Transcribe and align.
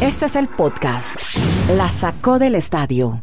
Este 0.00 0.26
es 0.26 0.36
el 0.36 0.48
podcast. 0.48 1.16
La 1.76 1.90
sacó 1.90 2.38
del 2.38 2.54
estadio. 2.54 3.22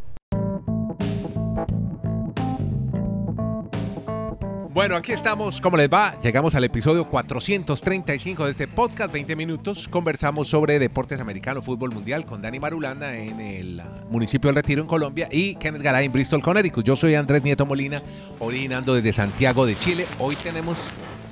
Bueno, 4.78 4.96
aquí 4.96 5.12
estamos. 5.12 5.60
¿Cómo 5.60 5.76
les 5.76 5.90
va? 5.90 6.20
Llegamos 6.22 6.54
al 6.54 6.64
episodio 6.64 7.10
435 7.10 8.46
de 8.46 8.52
este 8.52 8.68
podcast. 8.68 9.12
20 9.12 9.36
minutos. 9.36 9.88
Conversamos 9.88 10.50
sobre 10.50 10.78
deportes 10.78 11.20
americanos, 11.20 11.66
fútbol 11.66 11.92
mundial 11.92 12.28
con 12.28 12.44
Dani 12.44 12.60
Marulanda 12.60 13.16
en 13.16 13.40
el 13.40 13.82
municipio 14.12 14.50
del 14.50 14.56
Retiro 14.56 14.84
en 14.84 14.88
Colombia 14.88 15.28
y 15.32 15.56
Kenneth 15.56 15.82
Garay 15.82 16.06
en 16.06 16.12
Bristol, 16.12 16.44
Connecticut. 16.44 16.86
Yo 16.86 16.96
soy 16.96 17.16
Andrés 17.16 17.42
Nieto 17.42 17.66
Molina, 17.66 18.04
originando 18.38 18.94
desde 18.94 19.14
Santiago 19.14 19.66
de 19.66 19.76
Chile. 19.76 20.06
Hoy 20.20 20.36
tenemos 20.36 20.78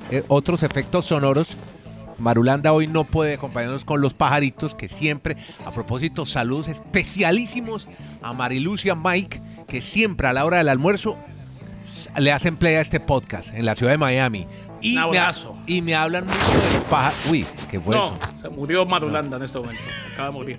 eh, 0.10 0.24
otros 0.28 0.64
efectos 0.64 1.06
sonoros. 1.06 1.56
Marulanda 2.18 2.72
hoy 2.74 2.88
no 2.88 3.04
puede 3.04 3.34
acompañarnos 3.36 3.84
con 3.86 4.02
los 4.02 4.14
pajaritos 4.14 4.74
que 4.76 4.90
siempre, 4.90 5.36
a 5.66 5.72
propósito, 5.72 6.26
saludos 6.26 6.68
especialísimos 6.68 7.88
a 8.22 8.34
Marilucia 8.34 8.96
Mike, 8.96 9.42
que 9.68 9.82
siempre 9.82 10.28
a 10.28 10.34
la 10.34 10.46
hora 10.46 10.58
del 10.58 10.70
almuerzo 10.70 11.18
le 12.18 12.32
hacen 12.32 12.58
play 12.58 12.76
a 12.76 12.82
este 12.82 13.00
podcast 13.00 13.54
en 13.54 13.66
la 13.66 13.76
ciudad 13.76 13.92
de 13.92 13.98
Miami. 13.98 14.48
Y, 14.82 14.94
me, 14.96 15.00
ha- 15.00 15.04
abrazo. 15.04 15.56
y 15.66 15.82
me 15.82 15.96
hablan 15.96 16.26
mucho 16.26 16.38
de 16.68 16.74
los 16.76 16.84
pájaros. 16.90 17.18
Uy, 17.32 17.46
¿qué 17.72 17.80
fue 17.80 17.96
No, 17.96 18.16
eso? 18.16 18.20
se 18.42 18.50
murió 18.50 18.86
Marulanda 18.86 19.38
en 19.38 19.44
este 19.44 19.58
momento. 19.58 19.82
Acaba 20.14 20.28
de 20.30 20.34
morir. 20.34 20.58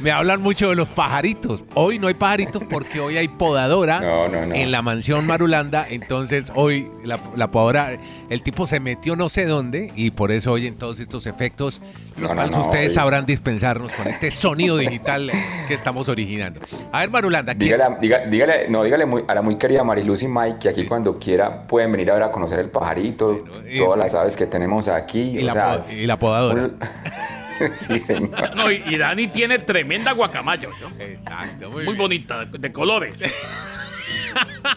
Me 0.00 0.10
hablan 0.10 0.40
mucho 0.40 0.68
de 0.70 0.74
los 0.76 0.88
pajaritos. 0.88 1.62
Hoy 1.74 1.98
no 1.98 2.06
hay 2.08 2.14
pajaritos 2.14 2.62
porque 2.68 3.00
hoy 3.00 3.16
hay 3.16 3.28
podadora 3.28 4.00
No, 4.00 4.28
no, 4.28 4.46
no. 4.46 4.54
en 4.54 4.70
la 4.72 4.82
mansión 4.82 5.26
Marulanda. 5.26 5.86
Entonces 5.88 6.46
hoy 6.54 6.88
la, 7.04 7.18
la 7.36 7.50
podadora, 7.50 7.98
el 8.30 8.42
tipo 8.42 8.66
se 8.66 8.80
metió 8.80 9.16
no 9.16 9.28
sé 9.28 9.46
dónde 9.46 9.92
y 9.94 10.10
por 10.10 10.32
eso 10.32 10.52
oyen 10.52 10.74
todos 10.76 11.00
estos 11.00 11.26
efectos, 11.26 11.80
los 12.18 12.32
cuales 12.32 12.54
ustedes 12.56 12.88
hoy- 12.88 12.94
sabrán 12.94 13.26
dispensarnos 13.26 13.92
con 13.92 14.06
este 14.08 14.30
sonido 14.30 14.76
digital 14.76 15.30
que 15.68 15.74
estamos 15.74 16.08
originando. 16.08 16.60
A 16.92 17.00
ver, 17.00 17.10
Marulanda, 17.10 17.54
¿qué- 17.54 17.64
Dígale, 17.64 17.84
diga- 18.00 18.26
dígale, 18.28 18.68
no, 18.68 18.82
dígale 18.84 19.06
muy- 19.06 19.24
a 19.28 19.34
la 19.34 19.42
muy 19.42 19.56
querida 19.56 19.84
Marilucy 19.84 20.28
Mike 20.28 20.58
que 20.60 20.68
aquí 20.70 20.84
cuando 20.86 21.18
quiera 21.18 21.66
pueden 21.66 21.92
venir 21.92 22.10
a 22.10 22.14
ver 22.14 22.22
a 22.24 22.30
conocer 22.32 22.58
el 22.58 22.70
pajarito, 22.70 23.28
Bueno, 23.34 23.68
y- 23.70 23.78
todas 23.78 23.98
las 23.98 24.14
aves 24.14 24.36
que 24.36 24.46
tenemos 24.46 24.88
aquí. 24.88 25.20
y, 25.38 25.42
o 25.42 25.46
la, 25.46 25.52
sea, 25.52 25.78
po- 25.78 25.84
y 25.92 26.06
la 26.06 26.16
podadora. 26.18 26.62
un- 26.62 26.78
sí, 27.74 27.98
señor. 27.98 28.54
No, 28.56 28.70
y, 28.70 28.82
y 28.86 28.96
Dani 28.96 29.28
tiene 29.28 29.58
tremenda 29.58 30.12
guacamayo. 30.12 30.70
¿no? 30.80 31.02
Exacto, 31.02 31.70
Muy 31.70 31.84
bien. 31.84 31.96
bonita, 31.96 32.44
de, 32.44 32.58
de 32.58 32.72
colores. 32.72 33.14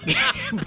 ¿Qué 0.06 0.16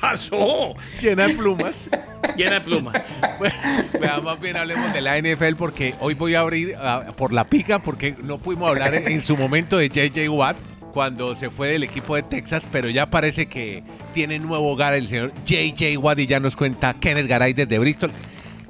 pasó? 0.00 0.74
Llena 1.00 1.28
de 1.28 1.34
plumas. 1.34 1.88
Llena 2.36 2.54
de 2.54 2.60
plumas. 2.62 3.02
Bueno, 3.38 3.54
vea, 4.00 4.20
más 4.20 4.40
bien 4.40 4.56
hablemos 4.56 4.92
de 4.92 5.00
la 5.00 5.18
NFL 5.18 5.54
porque 5.56 5.94
hoy 6.00 6.14
voy 6.14 6.34
a 6.34 6.40
abrir 6.40 6.74
ah, 6.78 7.04
por 7.16 7.32
la 7.32 7.44
pica 7.44 7.80
porque 7.80 8.16
no 8.22 8.38
pudimos 8.38 8.68
hablar 8.68 8.94
en, 8.94 9.06
en 9.08 9.22
su 9.22 9.36
momento 9.36 9.78
de 9.78 9.88
JJ 9.88 10.28
Watt 10.28 10.56
cuando 10.92 11.36
se 11.36 11.50
fue 11.50 11.68
del 11.68 11.84
equipo 11.84 12.16
de 12.16 12.22
Texas, 12.24 12.64
pero 12.72 12.88
ya 12.90 13.08
parece 13.08 13.46
que 13.46 13.84
tiene 14.12 14.40
nuevo 14.40 14.68
hogar 14.72 14.94
el 14.94 15.06
señor 15.06 15.32
JJ 15.44 15.96
Watt 15.98 16.18
y 16.18 16.26
ya 16.26 16.40
nos 16.40 16.56
cuenta 16.56 16.94
Kenneth 16.94 17.28
Garay 17.28 17.52
desde 17.52 17.78
Bristol. 17.78 18.10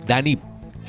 Dani, 0.06 0.38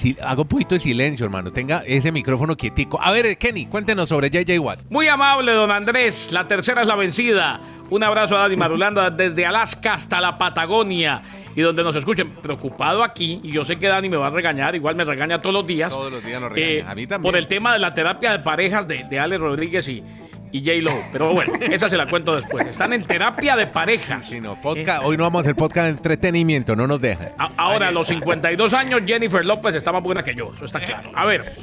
si, 0.02 0.18
haga 0.20 0.42
un 0.42 0.48
poquito 0.48 0.74
de 0.74 0.80
silencio, 0.80 1.26
hermano. 1.26 1.52
Tenga 1.52 1.84
ese 1.86 2.12
micrófono 2.12 2.58
quietico. 2.58 3.00
A 3.00 3.12
ver, 3.12 3.38
Kenny, 3.38 3.68
cuéntenos 3.68 4.10
sobre 4.10 4.32
JJ 4.32 4.58
Watt. 4.60 4.82
Muy 4.90 5.08
amable, 5.08 5.52
don 5.52 5.70
Andrés. 5.70 6.32
La 6.32 6.48
tercera 6.48 6.82
es 6.82 6.88
la 6.88 6.96
vencida. 6.96 7.62
Un 7.92 8.04
abrazo 8.04 8.36
a 8.36 8.42
Dani 8.42 8.56
Marulanda 8.58 9.12
desde 9.12 9.46
Alaska 9.46 9.94
hasta 9.94 10.20
la 10.20 10.40
Patagonia. 10.40 11.22
Y 11.56 11.62
donde 11.62 11.84
nos 11.84 11.96
escuchen, 11.96 12.32
preocupado 12.42 13.04
aquí, 13.04 13.42
y 13.44 13.52
yo 13.52 13.64
sé 13.64 13.78
que 13.78 13.88
Dani 13.88 14.10
me 14.10 14.18
va 14.18 14.28
a 14.28 14.30
regañar, 14.32 14.74
igual 14.74 14.96
me 14.96 15.04
regaña 15.04 15.40
todos 15.40 15.54
los 15.54 15.68
días. 15.68 15.92
Todos 15.92 16.12
los 16.12 16.24
días 16.24 16.42
nos 16.42 16.52
regaña. 16.52 16.90
A 16.90 16.96
mí 16.96 17.06
también. 17.06 17.32
Por 17.32 17.38
el 17.38 17.48
tema 17.48 17.74
de 17.74 17.80
la 17.80 17.94
terapia 17.94 18.32
de 18.32 18.40
parejas 18.40 18.88
de, 18.88 19.04
de 19.04 19.20
Ale 19.20 19.38
Rodríguez 19.38 19.88
y, 19.88 20.04
y 20.52 20.60
J. 20.60 20.82
Lo. 20.82 20.92
Pero 21.12 21.34
bueno, 21.34 21.54
esa 21.72 21.90
se 21.90 21.98
la 21.98 22.08
cuento 22.10 22.36
después. 22.36 22.68
Están 22.68 22.94
en 22.94 23.04
terapia 23.04 23.56
de 23.56 23.68
parejas. 23.68 24.28
Si 24.28 24.40
no, 24.42 24.60
podcast, 24.62 25.04
hoy 25.06 25.18
no 25.18 25.24
vamos 25.24 25.40
a 25.40 25.42
hacer 25.42 25.56
podcast 25.56 25.86
de 25.86 25.92
entretenimiento, 25.92 26.75
no 26.75 26.88
nos 26.88 27.00
dejan. 27.02 27.30
A- 27.38 27.52
ahora, 27.58 27.88
a 27.90 27.92
los 27.92 28.08
52 28.08 28.74
años, 28.74 29.02
Jennifer 29.06 29.46
López 29.46 29.75
está 29.75 29.92
más 29.92 30.03
buena 30.03 30.24
que 30.24 30.36
yo, 30.36 30.52
eso 30.56 30.66
está 30.66 30.80
claro. 30.80 31.12
A 31.16 31.25
ver, 31.25 31.53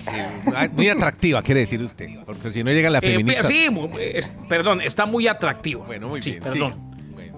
Muy 0.72 0.88
atractiva, 0.88 1.42
quiere 1.42 1.60
decir 1.60 1.80
usted. 1.82 2.08
Porque 2.26 2.50
si 2.50 2.64
no 2.64 2.70
llega 2.70 2.90
la 2.90 2.98
eh, 2.98 3.02
feminista. 3.02 3.42
sí, 3.44 3.68
es- 4.00 4.32
perdón, 4.48 4.80
está 4.80 5.06
muy 5.06 5.28
atractiva. 5.28 5.84
Bueno, 5.86 6.08
muy 6.08 6.22
Sí, 6.22 6.30
bien, 6.32 6.42
Perdón. 6.42 6.87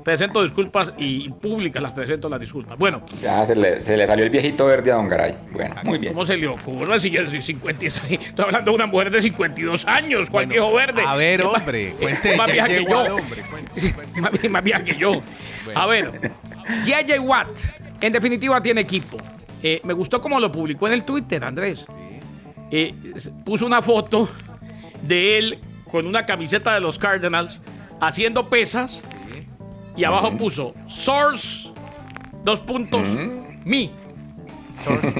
Presento 0.05 0.43
disculpas 0.43 0.93
y 0.99 1.29
públicas 1.31 1.83
las 1.83 1.93
presento 1.93 2.29
las 2.29 2.41
disculpas. 2.41 2.79
Bueno, 2.79 3.03
Ya 3.21 3.45
se 3.45 3.55
le, 3.55 3.83
se 3.83 3.97
le 3.97 4.07
salió 4.07 4.25
el 4.25 4.31
viejito 4.31 4.67
verde 4.67 4.93
a 4.93 4.97
Don 4.97 5.09
Garay. 5.09 5.35
Bueno, 5.53 5.75
muy 5.85 5.99
bien. 5.99 6.13
¿cómo 6.13 6.25
se 6.27 6.37
le 6.37 6.47
ocurre 6.49 7.01
si 7.01 7.11
yo 7.11 7.25
soy 7.27 7.43
56? 7.43 8.21
Estoy 8.21 8.45
hablando 8.45 8.71
de 8.71 8.75
una 8.75 8.87
mujer 8.87 9.11
de 9.11 9.23
52 9.23 9.87
años, 9.87 10.31
¿cuál 10.31 10.47
Bueno, 10.47 10.65
viejo 10.67 10.77
verde? 10.77 11.03
A 11.07 11.17
ver, 11.17 11.43
hombre, 11.43 11.95
cuente 12.01 12.37
más 12.37 12.53
vieja 12.53 12.69
que 12.69 12.85
yo. 12.85 13.17
hombre. 13.17 13.43
cuente, 13.43 13.95
cuente. 13.95 14.49
más, 14.49 14.65
vieja 14.65 14.85
que 14.85 14.97
yo. 14.97 15.23
A 15.75 15.87
ver, 15.87 16.11
J.J. 16.87 17.21
Watt, 17.21 17.51
en 18.01 18.13
definitiva 18.13 18.63
tiene 18.63 18.81
equipo. 18.81 19.17
Eh, 19.63 19.81
me 19.85 19.93
gustó 19.93 20.21
como 20.21 20.41
lo 20.41 20.51
publicó 20.51 20.87
en 20.87 20.95
el 20.95 21.05
Twitter, 21.05 21.45
Andrés. 21.45 21.87
Eh, 22.71 22.95
puso 23.45 23.67
una 23.67 23.83
foto 23.83 24.29
de 25.03 25.39
él 25.39 25.59
con 25.91 26.07
una 26.07 26.25
camiseta 26.25 26.73
de 26.75 26.81
los 26.81 26.99
Cardinals 26.99 27.61
haciendo 28.01 28.49
pesas 28.49 29.01
y 30.01 30.05
abajo 30.05 30.37
puso 30.37 30.75
source, 30.87 31.69
dos 32.45 32.61
puntos, 32.61 33.07
me, 33.65 33.91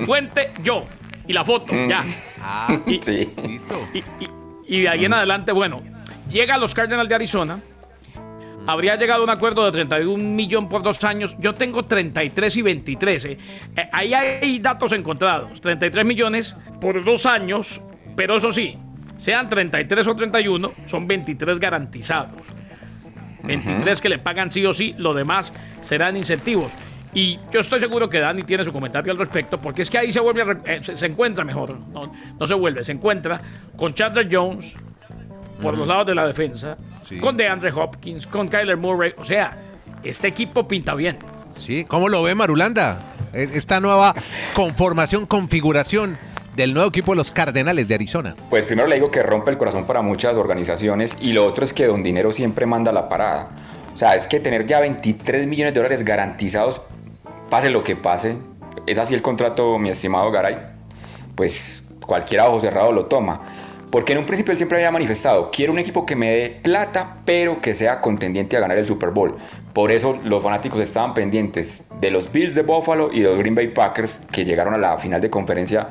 fuente, 0.05 0.51
yo. 0.63 0.85
Y 1.27 1.33
la 1.33 1.45
foto, 1.45 1.73
ya. 1.89 2.05
Ah, 2.41 2.79
Y, 2.87 2.99
Sí. 3.03 3.29
y, 3.47 3.99
y- 3.99 4.05
y 4.67 4.81
de 4.83 4.89
ahí 4.89 5.05
en 5.05 5.13
adelante, 5.13 5.53
bueno, 5.53 5.83
llega 6.29 6.55
a 6.55 6.59
los 6.59 6.75
Cardinals 6.75 7.09
de 7.09 7.15
Arizona. 7.15 7.61
Habría 8.67 8.97
llegado 8.97 9.23
a 9.23 9.25
un 9.25 9.31
acuerdo 9.31 9.65
de 9.65 9.73
31 9.73 10.23
millones 10.35 10.69
por 10.71 10.83
dos 10.83 11.03
años. 11.05 11.35
Yo 11.39 11.55
tengo 11.55 11.85
33 11.85 12.57
y 12.57 12.63
23. 12.63 13.25
eh. 13.25 13.39
Eh, 13.77 13.89
ahí 13.93 14.15
hay 14.15 14.59
datos 14.61 14.93
encontrados. 14.93 15.61
33 15.61 16.05
millones 16.05 16.57
por 16.81 17.03
dos 17.05 17.27
años, 17.27 17.81
pero 18.17 18.37
eso 18.37 18.53
sí, 18.53 18.77
sean 19.19 19.49
33 19.49 20.07
o 20.07 20.15
31, 20.15 20.73
son 20.87 21.07
23 21.07 21.59
garantizados. 21.59 22.43
23 23.43 24.01
que 24.01 24.09
le 24.09 24.19
pagan 24.19 24.51
sí 24.53 24.65
o 24.67 24.73
sí, 24.73 24.95
lo 24.99 25.13
demás 25.15 25.53
serán 25.85 26.17
incentivos. 26.17 26.71
Y 27.13 27.39
yo 27.51 27.61
estoy 27.61 27.81
seguro 27.81 28.09
que 28.09 28.21
Dani 28.21 28.45
tiene 28.45 28.65
su 28.65 28.73
comentario 28.73 29.11
al 29.13 29.19
respecto, 29.19 29.61
porque 29.61 29.83
es 29.83 29.91
que 29.91 29.99
ahí 29.99 30.13
se 30.13 30.21
vuelve, 30.21 30.43
a 30.43 30.73
eh, 30.73 30.79
se, 30.83 30.97
se 30.97 31.07
encuentra 31.07 31.45
mejor, 31.45 31.77
no, 31.93 32.13
no 32.39 32.47
se 32.47 32.55
vuelve, 32.55 32.85
se 32.85 32.93
encuentra 32.93 33.41
con 33.77 33.93
Chandler 33.93 34.29
Jones 34.31 34.75
por 35.61 35.77
los 35.77 35.87
lados 35.89 36.07
de 36.07 36.15
la 36.15 36.27
defensa, 36.27 36.77
Sí. 37.03 37.19
con 37.19 37.37
DeAndre 37.37 37.73
Hopkins, 37.73 38.27
con 38.29 38.47
Kyler 38.47 38.77
Murray, 38.77 39.13
o 39.17 39.25
sea, 39.25 39.57
este 40.05 40.29
equipo 40.29 40.69
pinta 40.69 40.95
bien. 40.95 41.19
Sí, 41.59 41.85
¿cómo 41.85 42.09
lo 42.09 42.23
ve 42.23 42.35
Marulanda? 42.37 43.03
Eh, 43.33 43.49
Esta 43.55 43.81
nueva 43.81 44.15
conformación, 44.55 45.27
configuración 45.27 46.17
del 46.61 46.75
nuevo 46.75 46.91
equipo 46.91 47.15
los 47.15 47.31
Cardenales 47.31 47.89
de 47.89 47.95
Arizona. 47.95 48.37
Pues 48.51 48.67
primero 48.67 48.87
le 48.87 48.97
digo 48.97 49.11
que 49.11 49.23
rompe 49.23 49.51
el 49.51 49.57
corazón 49.57 49.87
para 49.87 50.03
muchas 50.03 50.37
organizaciones 50.37 51.17
y 51.19 51.33
lo 51.33 51.47
otro 51.47 51.65
es 51.65 51.73
que 51.73 51.87
Don 51.87 52.03
Dinero 52.03 52.33
siempre 52.33 52.67
manda 52.67 52.93
la 52.93 53.09
parada. 53.09 53.49
O 53.95 53.97
sea, 53.97 54.15
es 54.15 54.27
que 54.27 54.41
tener 54.41 54.67
ya 54.67 54.79
23 54.81 55.47
millones 55.47 55.73
de 55.73 55.81
dólares 55.81 56.05
garantizados, 56.05 56.83
pase 57.49 57.71
lo 57.71 57.83
que 57.83 57.97
pase, 57.97 58.37
es 58.87 58.99
así 58.99 59.15
el 59.15 59.23
contrato, 59.23 59.79
mi 59.79 59.89
estimado 59.89 60.31
Garay, 60.31 60.59
pues 61.35 61.89
cualquier 62.05 62.43
ojo 62.43 62.61
cerrado 62.61 62.93
lo 62.93 63.07
toma. 63.07 63.41
Porque 63.91 64.13
en 64.13 64.19
un 64.19 64.27
principio 64.27 64.53
él 64.53 64.59
siempre 64.59 64.77
había 64.77 64.91
manifestado, 64.91 65.51
quiero 65.51 65.73
un 65.73 65.79
equipo 65.79 66.05
que 66.05 66.15
me 66.15 66.31
dé 66.31 66.61
plata, 66.63 67.17
pero 67.25 67.63
que 67.63 67.73
sea 67.73 68.03
contendiente 68.03 68.59
a 68.59 68.61
ganar 68.61 68.77
el 68.77 68.85
Super 68.85 69.11
Bowl. 69.11 69.35
Por 69.73 69.91
eso 69.91 70.21
los 70.25 70.43
fanáticos 70.43 70.81
estaban 70.81 71.15
pendientes 71.15 71.89
de 72.01 72.11
los 72.11 72.31
Bills 72.31 72.55
de 72.55 72.63
Buffalo 72.63 73.11
y 73.11 73.21
de 73.21 73.31
los 73.31 73.39
Green 73.39 73.55
Bay 73.55 73.69
Packers, 73.69 74.21
que 74.31 74.45
llegaron 74.45 74.75
a 74.75 74.79
la 74.79 74.99
final 74.99 75.23
de 75.23 75.31
conferencia 75.31 75.89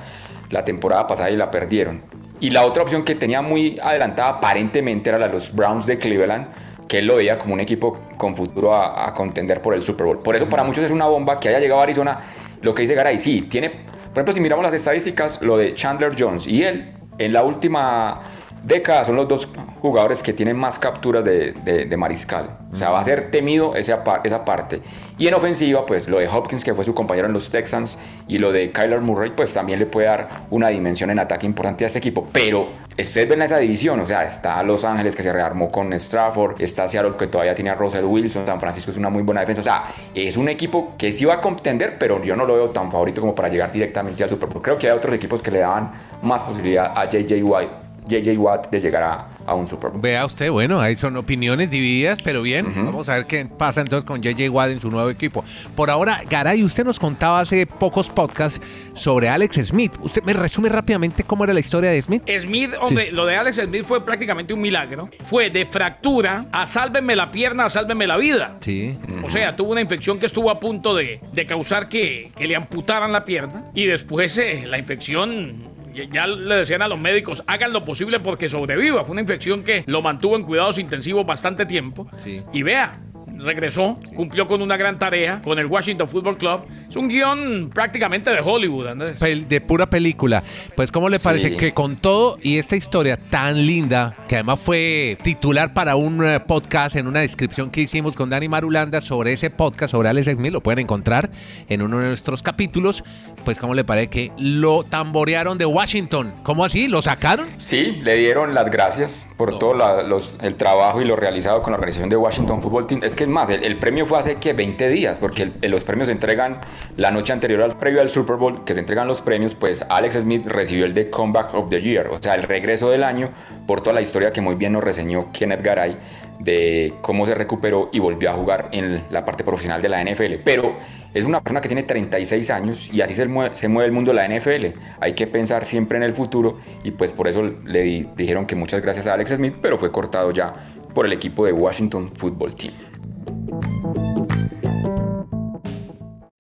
la 0.49 0.65
temporada 0.65 1.07
pasada 1.07 1.29
y 1.29 1.35
la 1.35 1.51
perdieron. 1.51 2.01
Y 2.39 2.51
la 2.51 2.65
otra 2.65 2.83
opción 2.83 3.03
que 3.03 3.15
tenía 3.15 3.41
muy 3.41 3.77
adelantada 3.81 4.29
aparentemente 4.29 5.09
era 5.09 5.19
la 5.19 5.27
de 5.27 5.33
los 5.33 5.53
Browns 5.53 5.85
de 5.85 5.97
Cleveland, 5.97 6.47
que 6.87 6.99
él 6.99 7.05
lo 7.05 7.15
veía 7.15 7.37
como 7.37 7.53
un 7.53 7.59
equipo 7.59 7.99
con 8.17 8.35
futuro 8.35 8.73
a, 8.73 9.13
contender 9.13 9.61
por 9.61 9.73
el 9.73 9.83
Super 9.83 10.05
Bowl. 10.05 10.19
Por 10.19 10.35
eso 10.35 10.47
para 10.47 10.63
muchos 10.63 10.83
es 10.83 10.91
una 10.91 11.05
bomba 11.07 11.39
que 11.39 11.49
haya 11.49 11.59
llegado 11.59 11.81
a 11.81 11.83
Arizona. 11.83 12.19
Lo 12.61 12.73
que 12.73 12.81
dice 12.81 12.95
Garay, 12.95 13.19
sí, 13.19 13.43
tiene, 13.43 13.69
por 13.69 14.13
ejemplo, 14.13 14.33
si 14.33 14.39
miramos 14.39 14.63
las 14.63 14.73
estadísticas, 14.73 15.41
lo 15.41 15.57
de 15.57 15.73
Chandler 15.75 16.13
Jones 16.17 16.47
y 16.47 16.63
él, 16.63 16.93
en 17.17 17.33
la 17.33 17.43
última 17.43 18.21
década 18.63 19.05
son 19.05 19.15
los 19.15 19.27
dos 19.27 19.49
jugadores 19.81 20.23
que 20.23 20.33
tienen 20.33 20.57
más 20.57 20.79
capturas 20.79 21.23
de, 21.23 21.51
de- 21.51 21.97
mariscal. 21.97 22.57
O 22.71 22.75
sea, 22.75 22.91
va 22.91 22.99
a 22.99 23.03
ser 23.03 23.31
temido 23.31 23.75
esa, 23.75 24.03
esa 24.23 24.45
parte. 24.45 24.81
Y 25.19 25.27
en 25.27 25.33
ofensiva, 25.33 25.85
pues 25.85 26.07
lo 26.07 26.17
de 26.17 26.29
Hopkins, 26.29 26.63
que 26.63 26.73
fue 26.73 26.85
su 26.85 26.95
compañero 26.95 27.27
en 27.27 27.33
los 27.33 27.51
Texans, 27.51 27.97
y 28.29 28.37
lo 28.37 28.53
de 28.53 28.71
Kyler 28.71 29.01
Murray, 29.01 29.31
pues 29.35 29.53
también 29.53 29.77
le 29.77 29.85
puede 29.85 30.07
dar 30.07 30.45
una 30.49 30.69
dimensión 30.69 31.09
en 31.09 31.19
ataque 31.19 31.45
importante 31.45 31.83
a 31.83 31.87
este 31.87 31.99
equipo. 31.99 32.25
Pero 32.31 32.69
ustedes 32.97 33.27
ven 33.27 33.41
esa 33.41 33.57
división, 33.57 33.99
o 33.99 34.07
sea, 34.07 34.21
está 34.21 34.63
Los 34.63 34.85
Ángeles 34.85 35.17
que 35.17 35.23
se 35.23 35.33
rearmó 35.33 35.67
con 35.67 35.91
Strafford, 35.91 36.61
está 36.61 36.87
Seattle 36.87 37.17
que 37.19 37.27
todavía 37.27 37.53
tiene 37.53 37.69
a 37.69 37.75
Russell 37.75 38.05
Wilson, 38.05 38.45
San 38.45 38.61
Francisco 38.61 38.91
es 38.91 38.97
una 38.97 39.09
muy 39.09 39.23
buena 39.23 39.41
defensa. 39.41 39.59
O 39.59 39.63
sea, 39.65 39.83
es 40.15 40.37
un 40.37 40.47
equipo 40.47 40.93
que 40.97 41.11
sí 41.11 41.25
va 41.25 41.33
a 41.33 41.41
contender, 41.41 41.97
pero 41.99 42.23
yo 42.23 42.37
no 42.37 42.45
lo 42.45 42.55
veo 42.55 42.69
tan 42.69 42.89
favorito 42.89 43.19
como 43.19 43.35
para 43.35 43.49
llegar 43.49 43.73
directamente 43.73 44.23
al 44.23 44.29
Super 44.29 44.47
Bowl. 44.47 44.61
Creo 44.61 44.77
que 44.77 44.87
hay 44.89 44.95
otros 44.95 45.13
equipos 45.13 45.41
que 45.41 45.51
le 45.51 45.59
daban 45.59 45.91
más 46.21 46.43
posibilidad 46.43 46.93
a 46.95 47.09
JJ 47.09 47.43
White. 47.43 47.88
JJ 48.09 48.37
Watt 48.37 48.69
de 48.69 48.79
llegar 48.79 49.03
a, 49.03 49.27
a 49.45 49.53
un 49.53 49.67
Super 49.67 49.91
Bowl. 49.91 50.01
Vea 50.01 50.25
usted, 50.25 50.49
bueno, 50.51 50.79
ahí 50.79 50.95
son 50.95 51.15
opiniones 51.17 51.69
divididas, 51.69 52.17
pero 52.23 52.41
bien, 52.41 52.65
vamos 52.75 53.07
a 53.09 53.15
ver 53.15 53.25
qué 53.25 53.45
pasa 53.45 53.81
entonces 53.81 54.05
con 54.07 54.21
JJ 54.21 54.49
Watt 54.49 54.71
en 54.71 54.81
su 54.81 54.89
nuevo 54.89 55.09
equipo. 55.09 55.43
Por 55.75 55.89
ahora, 55.89 56.21
Garay, 56.29 56.63
usted 56.63 56.83
nos 56.83 56.99
contaba 56.99 57.39
hace 57.39 57.65
pocos 57.65 58.09
podcasts 58.09 58.59
sobre 58.93 59.29
Alex 59.29 59.67
Smith. 59.67 59.93
¿Usted 60.01 60.23
me 60.23 60.33
resume 60.33 60.69
rápidamente 60.69 61.23
cómo 61.23 61.43
era 61.43 61.53
la 61.53 61.59
historia 61.59 61.91
de 61.91 62.01
Smith? 62.01 62.23
Smith, 62.39 62.71
hombre, 62.81 63.11
lo 63.11 63.25
de 63.25 63.35
Alex 63.35 63.61
Smith 63.63 63.83
fue 63.83 64.03
prácticamente 64.03 64.53
un 64.53 64.61
milagro. 64.61 65.09
Fue 65.23 65.49
de 65.49 65.65
fractura 65.65 66.45
a 66.51 66.65
sálvenme 66.65 67.15
la 67.15 67.31
pierna, 67.31 67.65
a 67.65 67.69
sálvenme 67.69 68.07
la 68.07 68.17
vida. 68.17 68.57
Sí. 68.59 68.97
O 69.23 69.29
sea, 69.29 69.55
tuvo 69.55 69.71
una 69.71 69.81
infección 69.81 70.19
que 70.19 70.25
estuvo 70.25 70.49
a 70.49 70.59
punto 70.59 70.95
de, 70.95 71.21
de 71.31 71.45
causar 71.45 71.89
que, 71.89 72.31
que 72.35 72.47
le 72.47 72.55
amputaran 72.55 73.11
la 73.11 73.23
pierna 73.23 73.65
y 73.73 73.85
después 73.85 74.37
eh, 74.37 74.63
la 74.65 74.77
infección 74.77 75.78
ya- 75.93 76.27
le 76.27 76.55
decían 76.55 76.81
a 76.81 76.87
los 76.87 76.99
médicos, 76.99 77.43
hagan 77.47 77.73
lo 77.73 77.85
posible 77.85 78.19
porque 78.19 78.49
sobreviva. 78.49 79.03
Fue 79.03 79.11
una 79.13 79.21
infección 79.21 79.63
que 79.63 79.83
lo 79.87 80.01
mantuvo 80.01 80.35
en 80.35 80.43
cuidados 80.43 80.77
intensivos 80.77 81.25
bastante 81.25 81.65
tiempo. 81.65 82.07
Sí. 82.17 82.41
Y 82.53 82.63
vea, 82.63 82.99
regresó, 83.39 83.99
cumplió 84.15 84.47
con 84.47 84.61
una 84.61 84.77
gran 84.77 84.99
tarea 84.99 85.41
con 85.43 85.57
el 85.59 85.65
Washington 85.65 86.07
Football 86.07 86.37
Club. 86.37 86.61
Es 86.89 86.95
un 86.95 87.07
guion 87.07 87.69
prácticamente 87.73 88.31
de 88.31 88.39
Hollywood, 88.41 88.87
Andrés. 88.87 89.19
Pel- 89.19 89.47
de 89.47 89.61
pura 89.61 89.89
película. 89.89 90.43
Pues, 90.75 90.91
¿cómo 90.91 91.09
le 91.09 91.19
parece 91.19 91.49
Sí. 91.49 91.55
que 91.57 91.73
con 91.73 91.97
todo 91.97 92.37
y 92.41 92.57
esta 92.57 92.75
historia 92.75 93.17
tan 93.17 93.65
linda, 93.65 94.15
que 94.27 94.35
además 94.35 94.59
fue 94.59 95.17
titular 95.23 95.73
para 95.73 95.95
un 95.95 96.23
eh, 96.25 96.39
podcast 96.39 96.95
en 96.95 97.07
una 97.07 97.21
descripción 97.21 97.69
que 97.69 97.81
hicimos 97.81 98.15
con 98.15 98.29
Dani 98.29 98.47
Marulanda 98.47 99.01
sobre 99.01 99.33
ese 99.33 99.49
podcast, 99.49 99.91
sobre 99.91 100.09
Alex 100.09 100.31
Smith, 100.35 100.51
lo 100.51 100.61
pueden 100.61 100.79
encontrar 100.79 101.29
en 101.67 101.81
uno 101.81 101.99
de 101.99 102.07
nuestros 102.07 102.41
capítulos, 102.43 103.03
pues, 103.45 103.57
¿cómo 103.57 103.73
le 103.73 103.83
parece 103.83 104.09
que 104.09 104.31
lo 104.37 104.83
tamborearon 104.83 105.57
de 105.57 105.65
Washington? 105.65 106.33
¿Cómo 106.43 106.65
así? 106.65 106.87
¿Lo 106.87 107.01
sacaron? 107.01 107.47
Sí, 107.57 107.99
le 108.03 108.15
dieron 108.17 108.53
las 108.53 108.69
gracias 108.69 109.29
por 109.37 109.57
todo 109.59 109.73
la- 109.73 110.03
los- 110.03 110.37
el 110.41 110.55
trabajo 110.55 111.01
y 111.01 111.05
lo 111.05 111.15
realizado 111.15 111.61
con 111.61 111.71
la 111.71 111.77
organización 111.77 112.09
de 112.09 112.15
Washington 112.17 112.61
Football 112.61 112.87
Team. 112.87 113.01
Es 113.03 113.15
que 113.15 113.27
más, 113.29 113.49
el, 113.49 113.63
el 113.63 113.77
premio 113.77 114.05
fue 114.05 114.19
hace 114.19 114.35
que 114.35 114.53
20 114.53 114.89
días, 114.89 115.17
porque 115.19 115.51
el- 115.61 115.71
los 115.71 115.83
premios 115.83 116.07
se 116.07 116.11
entregan 116.13 116.59
la 116.97 117.11
noche 117.11 117.31
anterior 117.33 117.61
al 117.61 117.77
previo 117.77 118.01
al 118.01 118.09
Super 118.09 118.35
Bowl, 118.35 118.63
que 118.65 118.73
se 118.73 118.79
entregan 118.79 119.07
los 119.07 119.21
premios, 119.21 119.55
pues 119.55 119.85
Alex 119.89 120.15
Smith 120.15 120.45
recibió 120.45 120.85
el 120.85 120.93
de 120.93 121.09
Comeback 121.09 121.53
of 121.53 121.69
the 121.69 121.81
Year, 121.81 122.07
o 122.07 122.21
sea, 122.21 122.35
el 122.35 122.43
regreso 122.43 122.89
del 122.89 123.03
año 123.03 123.29
por 123.67 123.81
toda 123.81 123.93
la 123.93 124.01
historia 124.01 124.31
que 124.31 124.41
muy 124.41 124.55
bien 124.55 124.73
nos 124.73 124.83
reseñó 124.83 125.31
Kenneth 125.31 125.61
Garay 125.61 125.97
de 126.39 126.93
cómo 127.01 127.25
se 127.25 127.35
recuperó 127.35 127.89
y 127.91 127.99
volvió 127.99 128.29
a 128.29 128.33
jugar 128.33 128.69
en 128.71 129.03
la 129.09 129.25
parte 129.25 129.43
profesional 129.43 129.81
de 129.81 129.89
la 129.89 130.01
NFL. 130.01 130.35
Pero 130.45 130.77
es 131.13 131.25
una 131.25 131.41
persona 131.41 131.59
que 131.59 131.67
tiene 131.67 131.83
36 131.83 132.49
años 132.49 132.93
y 132.93 133.01
así 133.01 133.13
se 133.13 133.25
mueve, 133.27 133.55
se 133.57 133.67
mueve 133.67 133.87
el 133.87 133.91
mundo 133.91 134.11
de 134.13 134.15
la 134.15 134.25
NFL. 134.25 134.67
Hay 135.01 135.13
que 135.13 135.27
pensar 135.27 135.65
siempre 135.65 135.97
en 135.97 136.03
el 136.03 136.13
futuro 136.13 136.57
y 136.83 136.91
pues 136.91 137.11
por 137.11 137.27
eso 137.27 137.43
le 137.65 137.81
di- 137.81 138.07
dijeron 138.15 138.45
que 138.45 138.55
muchas 138.55 138.81
gracias 138.81 139.05
a 139.07 139.13
Alex 139.15 139.31
Smith, 139.31 139.55
pero 139.61 139.77
fue 139.77 139.91
cortado 139.91 140.31
ya 140.31 140.53
por 140.93 141.05
el 141.05 141.11
equipo 141.13 141.45
de 141.45 141.51
Washington 141.51 142.09
Football 142.15 142.55
Team. 142.55 142.73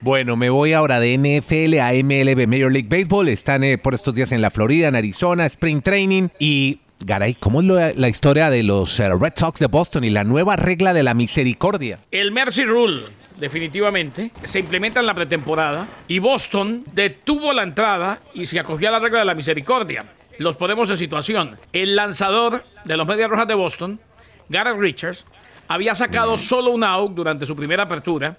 Bueno, 0.01 0.37
me 0.37 0.49
voy 0.49 0.71
ahora 0.71 1.01
de 1.01 1.17
NFL 1.17 1.77
a 1.81 1.91
MLB, 1.91 2.47
Major 2.47 2.71
League 2.71 2.87
Baseball. 2.89 3.27
Están 3.27 3.65
eh, 3.65 3.77
por 3.77 3.93
estos 3.93 4.15
días 4.15 4.31
en 4.31 4.41
la 4.41 4.49
Florida, 4.49 4.87
en 4.87 4.95
Arizona, 4.95 5.45
Spring 5.45 5.81
Training. 5.81 6.29
Y, 6.39 6.79
Garay, 7.01 7.33
¿cómo 7.33 7.59
es 7.59 7.67
lo- 7.67 7.93
la 7.93 8.07
historia 8.07 8.49
de 8.49 8.63
los 8.63 8.97
eh, 9.01 9.09
Red 9.13 9.33
Sox 9.35 9.59
de 9.59 9.67
Boston 9.67 10.05
y 10.05 10.09
la 10.09 10.23
nueva 10.23 10.55
regla 10.55 10.93
de 10.93 11.03
la 11.03 11.13
misericordia? 11.13 11.99
El 12.11 12.31
Mercy 12.31 12.63
Rule, 12.63 13.07
definitivamente, 13.41 14.31
se 14.43 14.59
implementa 14.59 15.01
en 15.01 15.05
la 15.05 15.13
pretemporada 15.13 15.85
y 16.07 16.19
Boston 16.19 16.81
detuvo 16.93 17.51
la 17.51 17.63
entrada 17.63 18.19
y 18.33 18.45
se 18.45 18.57
acogió 18.57 18.87
a 18.87 18.91
la 18.93 18.99
regla 18.99 19.19
de 19.19 19.25
la 19.25 19.35
misericordia. 19.35 20.05
Los 20.37 20.55
ponemos 20.55 20.89
en 20.91 20.97
situación. 20.97 21.57
El 21.73 21.97
lanzador 21.97 22.63
de 22.85 22.95
los 22.95 23.05
Medias 23.05 23.29
Rojas 23.29 23.49
de 23.49 23.53
Boston, 23.55 23.99
Garrett 24.47 24.77
Richards, 24.79 25.25
había 25.67 25.93
sacado 25.93 26.37
solo 26.37 26.71
un 26.71 26.85
out 26.85 27.11
durante 27.13 27.45
su 27.45 27.53
primera 27.53 27.83
apertura, 27.83 28.37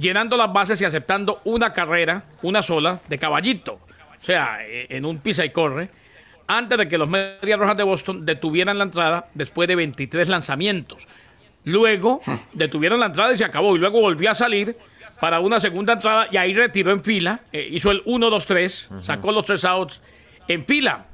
llenando 0.00 0.36
las 0.36 0.52
bases 0.52 0.80
y 0.80 0.84
aceptando 0.84 1.40
una 1.44 1.72
carrera, 1.72 2.24
una 2.42 2.62
sola, 2.62 3.00
de 3.08 3.18
caballito. 3.18 3.74
O 4.20 4.24
sea, 4.24 4.58
eh, 4.62 4.86
en 4.90 5.04
un 5.04 5.18
pisa 5.18 5.44
y 5.44 5.50
corre, 5.50 5.90
antes 6.46 6.76
de 6.78 6.88
que 6.88 6.98
los 6.98 7.08
Medias 7.08 7.58
Rojas 7.58 7.76
de 7.76 7.82
Boston 7.84 8.26
detuvieran 8.26 8.78
la 8.78 8.84
entrada 8.84 9.28
después 9.34 9.68
de 9.68 9.76
23 9.76 10.28
lanzamientos. 10.28 11.06
Luego 11.64 12.20
detuvieron 12.52 12.98
la 12.98 13.06
entrada 13.06 13.32
y 13.32 13.36
se 13.36 13.44
acabó. 13.44 13.76
Y 13.76 13.78
luego 13.78 14.00
volvió 14.00 14.30
a 14.30 14.34
salir 14.34 14.76
para 15.20 15.40
una 15.40 15.60
segunda 15.60 15.92
entrada 15.92 16.26
y 16.30 16.38
ahí 16.38 16.54
retiró 16.54 16.90
en 16.90 17.02
fila. 17.04 17.40
eh, 17.52 17.68
hizo 17.70 17.90
el 17.90 18.02
1-2-3, 18.04 19.02
sacó 19.02 19.32
los 19.32 19.44
tres 19.44 19.64
outs 19.64 20.00
en 20.48 20.64
fila. 20.64 21.06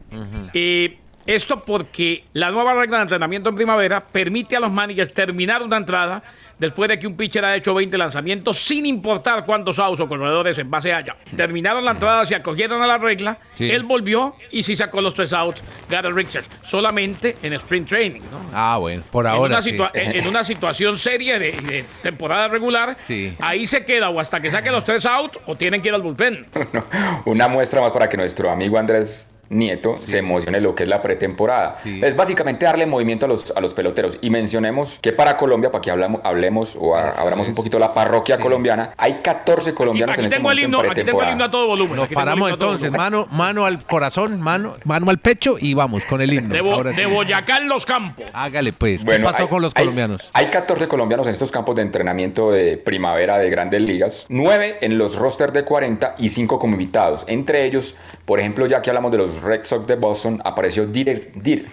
Eh, 0.55 0.99
esto 1.27 1.63
porque 1.63 2.25
la 2.33 2.51
nueva 2.51 2.75
regla 2.75 2.99
de 2.99 3.03
entrenamiento 3.05 3.49
en 3.51 3.57
primavera 3.57 4.01
permite 4.01 4.57
a 4.57 4.61
los 4.61 4.71
managers 4.71 5.13
terminar 5.13 5.63
una 5.63 5.77
entrada 5.77 6.23
después 6.59 6.89
de 6.89 6.99
que 6.99 7.07
un 7.07 7.17
pitcher 7.17 7.45
ha 7.45 7.55
hecho 7.55 7.75
20 7.75 7.99
lanzamientos 7.99 8.57
sin 8.59 8.87
importar 8.87 9.45
cuántos 9.45 9.79
outs 9.79 10.01
o 10.01 10.09
corredores 10.09 10.57
en 10.59 10.71
base 10.71 10.91
haya. 10.93 11.15
Terminaron 11.37 11.85
la 11.85 11.91
entrada, 11.91 12.25
se 12.25 12.35
acogieron 12.35 12.83
a 12.83 12.87
la 12.87 12.97
regla, 12.97 13.39
Sí. 13.57 13.71
él 13.71 13.83
volvió 13.83 14.35
y 14.51 14.63
sí 14.63 14.75
sacó 14.75 15.03
los 15.03 15.13
tres 15.13 15.33
outs, 15.35 15.63
Garrett 15.91 16.15
Richards, 16.15 16.49
solamente 16.63 17.37
en 17.43 17.53
sprint 17.55 17.89
training. 17.89 18.21
¿no? 18.33 18.41
Ah, 18.55 18.79
bueno, 18.79 19.03
por 19.11 19.27
en, 19.27 19.33
ahora. 19.33 19.55
una 19.55 19.63
sí. 19.63 19.73
situa- 19.73 19.91
en- 19.93 20.13
en 20.17 20.27
una 20.29 20.45
situación 20.45 20.97
seria 20.97 21.39
de, 21.39 21.53
de 21.53 21.85
temporada 22.03 22.49
regular, 22.49 22.97
Sí. 23.07 23.37
ahí 23.41 23.67
se 23.67 23.85
queda 23.85 24.09
o 24.09 24.19
hasta 24.19 24.41
que 24.41 24.51
saque 24.51 24.71
los 24.71 24.85
tres 24.85 25.05
outs 25.05 25.39
o 25.47 25.57
tienen 25.57 25.83
que 25.83 25.89
ir 25.89 25.95
al 25.95 26.03
bullpen. 26.03 26.47
Una 27.27 27.49
muestra 27.49 27.81
más 27.83 27.93
para 27.93 28.09
que 28.09 28.17
nuestro 28.17 28.51
amigo 28.51 28.79
Andrés 28.79 29.31
Nieto 29.49 29.97
se 29.99 30.19
emocione 30.19 30.61
lo 30.61 30.75
que 30.75 30.83
es 30.85 30.89
la 30.89 31.03
pretemporada. 31.03 31.77
Sí. 31.83 32.01
Es 32.03 32.17
básicamente 32.17 32.65
darle 32.65 32.87
movimiento 32.87 33.27
a 33.27 33.29
los, 33.29 33.53
a 33.57 33.61
los 33.61 33.75
peloteros. 33.75 34.19
Y 34.21 34.31
mencionemos 34.31 34.99
que 35.01 35.13
para 35.13 35.37
Colombia, 35.37 35.71
para 35.71 35.83
que 35.83 35.91
hablamos, 35.91 36.21
hablemos 36.25 36.77
o 36.79 36.97
a- 36.97 37.11
abramos 37.11 37.47
es. 37.47 37.51
un 37.51 37.55
poquito 37.55 37.79
la 37.79 37.95
parroquia 37.95 38.37
Sí. 38.37 38.43
colombiana, 38.43 38.91
hay 38.97 39.21
14 39.23 39.71
Aquí, 39.71 39.77
colombianos 39.77 40.13
aquí 40.15 40.21
en 40.21 40.27
este 40.27 40.37
tengo 40.37 40.51
el 40.51 40.57
momento 40.59 40.67
himno, 40.79 40.85
en 40.85 40.91
aquí 40.91 41.05
tengo 41.05 41.23
el 41.23 41.29
himno 41.31 41.45
a 41.45 41.49
pretemporada. 41.49 41.51
todo 41.51 41.67
volumen. 41.67 41.97
Nos 41.97 42.09
el 42.11 42.15
paramos 42.15 42.51
entonces, 42.51 42.91
mano, 42.91 43.27
mano 43.31 43.65
al 43.65 43.85
corazón, 43.85 44.41
mano, 44.41 44.75
mano 44.85 45.11
al 45.11 45.19
pecho 45.19 45.57
y 45.61 45.75
vamos 45.75 46.05
con 46.05 46.21
el 46.21 46.33
himno. 46.33 46.55
De, 46.55 46.61
Bo- 46.61 46.73
Ahora 46.75 46.91
de 46.93 47.05
sí. 47.05 47.11
Boyacá 47.11 47.59
en 47.59 47.69
los 47.69 47.87
campos. 47.87 48.27
Hágale 48.33 48.73
pues. 48.73 49.05
¿Qué 49.05 49.21
pasó 49.21 49.43
hay- 49.45 49.49
con 49.49 49.63
los 49.63 49.73
hay- 49.75 49.83
colombianos? 49.85 50.31
Hay 50.33 50.51
14 50.51 50.89
colombianos 50.89 51.27
en 51.27 51.33
estos 51.33 51.51
campos 51.51 51.77
de 51.77 51.83
entrenamiento 51.83 52.51
de 52.51 52.77
primavera 52.77 53.39
de 53.39 53.49
grandes 53.51 53.81
ligas, 53.83 54.27
9 54.29 54.79
en 54.81 54.99
los 54.99 55.17
rosters 55.17 55.53
de 55.53 55.65
40 55.65 56.15
y 56.19 56.31
5 56.31 56.59
como 56.59 56.75
invitados. 56.75 57.25
Entre 57.27 57.65
ellos, 57.65 57.97
por 58.25 58.41
ejemplo, 58.41 58.67
ya 58.67 58.83
que 58.83 58.91
hablamos 58.91 59.13
de 59.13 59.19
los 59.19 59.36
Red 59.43 59.65
Sox 59.65 59.87
de 59.87 59.95
Boston, 59.97 60.41
apareció 60.45 60.87
Direct, 60.87 61.35
Dir- 61.37 61.67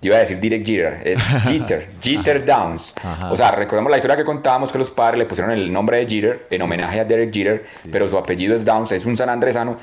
te 0.00 0.08
iba 0.08 0.16
a 0.16 0.20
decir 0.20 0.38
Direct 0.38 0.66
Jeter, 0.66 1.00
es 1.04 1.20
Jeter, 1.48 1.90
Jeter 2.00 2.44
Downs. 2.44 2.92
Ajá. 3.02 3.32
O 3.32 3.36
sea, 3.36 3.50
recordemos 3.52 3.90
la 3.90 3.96
historia 3.96 4.16
que 4.16 4.24
contábamos 4.24 4.70
que 4.70 4.78
los 4.78 4.90
padres 4.90 5.18
le 5.18 5.24
pusieron 5.26 5.50
el 5.52 5.72
nombre 5.72 5.98
de 5.98 6.06
Jeter 6.06 6.46
en 6.50 6.60
homenaje 6.62 7.00
a 7.00 7.04
Derek 7.04 7.32
Jeter, 7.32 7.64
pero 7.90 8.06
su 8.08 8.18
apellido 8.18 8.54
es 8.54 8.64
Downs, 8.64 8.92
es 8.92 9.04
un 9.06 9.16
san 9.16 9.28
andresano. 9.30 9.78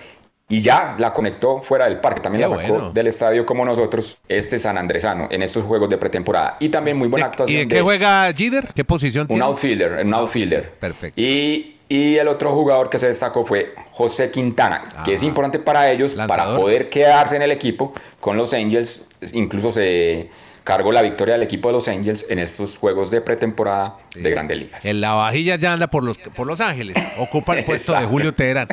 Y 0.48 0.62
ya 0.62 0.96
la 1.00 1.14
conectó 1.14 1.62
fuera 1.62 1.86
del 1.86 2.02
parque, 2.02 2.20
también 2.20 2.44
Qué 2.46 2.54
la 2.54 2.62
sacó 2.62 2.74
bueno. 2.74 2.92
del 2.92 3.08
estadio 3.08 3.46
como 3.46 3.64
nosotros, 3.64 4.18
este 4.28 4.60
San 4.60 4.78
Andresano, 4.78 5.30
en 5.32 5.44
estos 5.44 5.64
juegos 5.64 5.90
de 5.90 5.98
pretemporada. 5.98 6.58
Y 6.60 6.68
también 6.68 6.98
muy 6.98 7.08
buena 7.08 7.28
¿De- 7.28 7.30
¿Y 7.30 7.32
actuación 7.32 7.70
de 7.70 7.76
qué 7.76 7.82
juega 7.82 8.26
Jeter? 8.36 8.68
¿Qué 8.76 8.84
posición 8.84 9.22
un 9.24 9.28
tiene? 9.30 9.44
outfielder, 9.46 10.06
un 10.06 10.14
outfielder. 10.14 10.72
perfecto. 10.72 11.22
Y, 11.22 11.71
y 11.94 12.18
el 12.18 12.28
otro 12.30 12.54
jugador 12.54 12.90
que 12.90 12.98
se 13.00 13.08
destacó 13.08 13.44
fue 13.46 13.74
José 13.92 14.32
Quintana, 14.32 14.86
que 15.04 15.14
es 15.16 15.22
Ah. 15.22 15.26
importante 15.26 15.60
para 15.60 15.90
ellos 15.92 16.14
para 16.14 16.56
poder 16.56 16.90
quedarse 16.90 17.36
en 17.36 17.42
el 17.42 17.52
equipo 17.52 17.94
con 18.20 18.38
los 18.38 18.54
Angels. 18.54 19.06
Incluso 19.34 19.72
se 19.74 20.30
cargó 20.64 20.92
la 20.92 21.02
victoria 21.02 21.34
del 21.34 21.44
equipo 21.44 21.68
de 21.70 21.74
los 21.74 21.88
Angels 21.88 22.26
en 22.30 22.40
estos 22.40 22.78
juegos 22.78 23.12
de 23.12 23.20
pretemporada 23.20 23.98
de 24.16 24.30
Grandes 24.30 24.58
Ligas. 24.58 24.86
En 24.86 25.02
la 25.02 25.14
vajilla 25.16 25.56
ya 25.56 25.74
anda 25.74 25.88
por 25.88 26.04
los, 26.04 26.18
por 26.20 26.48
los 26.48 26.62
Ángeles. 26.62 26.96
Ocupa 27.18 27.58
el 27.58 27.66
puesto 27.66 27.94
de. 28.00 28.06
Julio 28.06 28.34
Teherán. 28.34 28.68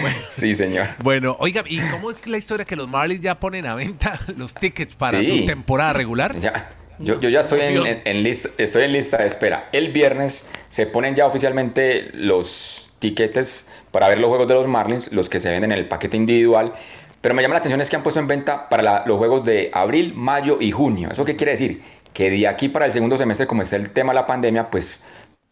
Bueno, 0.00 0.16
Sí, 0.30 0.54
señor. 0.54 0.86
Bueno, 1.02 1.36
oiga, 1.40 1.64
¿y 1.66 1.78
cómo 1.90 2.10
es 2.12 2.26
la 2.26 2.38
historia 2.38 2.64
que 2.64 2.76
los 2.76 2.88
Marlins 2.88 3.20
ya 3.20 3.34
ponen 3.38 3.66
a 3.66 3.74
venta 3.74 4.18
los 4.36 4.54
tickets 4.54 4.94
para 4.94 5.18
Sí. 5.18 5.40
su 5.40 5.44
temporada 5.44 5.92
regular? 5.92 6.36
Ya, 6.38 6.70
yo, 7.02 7.20
yo 7.20 7.28
ya 7.28 7.40
estoy 7.40 7.60
en, 7.60 7.86
en- 7.86 8.02
en 8.04 8.22
lista, 8.22 8.48
estoy 8.58 8.84
en 8.84 8.92
lista 8.92 9.18
de 9.18 9.26
espera. 9.26 9.68
El 9.72 9.92
viernes 9.92 10.46
se 10.68 10.86
ponen 10.86 11.14
ya 11.14 11.26
oficialmente 11.26 12.10
los 12.14 12.92
tiquetes 12.98 13.68
para 13.90 14.08
ver 14.08 14.18
los 14.18 14.28
juegos 14.28 14.48
de 14.48 14.54
los 14.54 14.66
Marlins, 14.66 15.12
los 15.12 15.28
que 15.28 15.40
se 15.40 15.50
venden 15.50 15.72
en 15.72 15.78
el 15.78 15.86
paquete 15.86 16.16
individual. 16.16 16.72
Pero 17.20 17.34
me 17.34 17.42
llama 17.42 17.54
la 17.54 17.58
atención 17.60 17.80
es 17.80 17.90
que 17.90 17.96
han 17.96 18.02
puesto 18.02 18.20
en 18.20 18.26
venta 18.26 18.68
para 18.68 18.82
la- 18.82 19.02
los 19.06 19.18
juegos 19.18 19.44
de 19.44 19.70
abril, 19.72 20.12
mayo 20.14 20.58
y 20.60 20.70
junio. 20.72 21.08
¿Eso 21.12 21.24
qué 21.24 21.36
quiere 21.36 21.52
decir? 21.52 21.82
Que 22.12 22.30
de 22.30 22.46
aquí 22.48 22.68
para 22.68 22.84
el 22.86 22.92
segundo 22.92 23.16
semestre, 23.16 23.46
como 23.46 23.62
está 23.62 23.76
el 23.76 23.90
tema 23.90 24.12
de 24.12 24.16
la 24.20 24.26
pandemia, 24.26 24.70
pues 24.70 25.02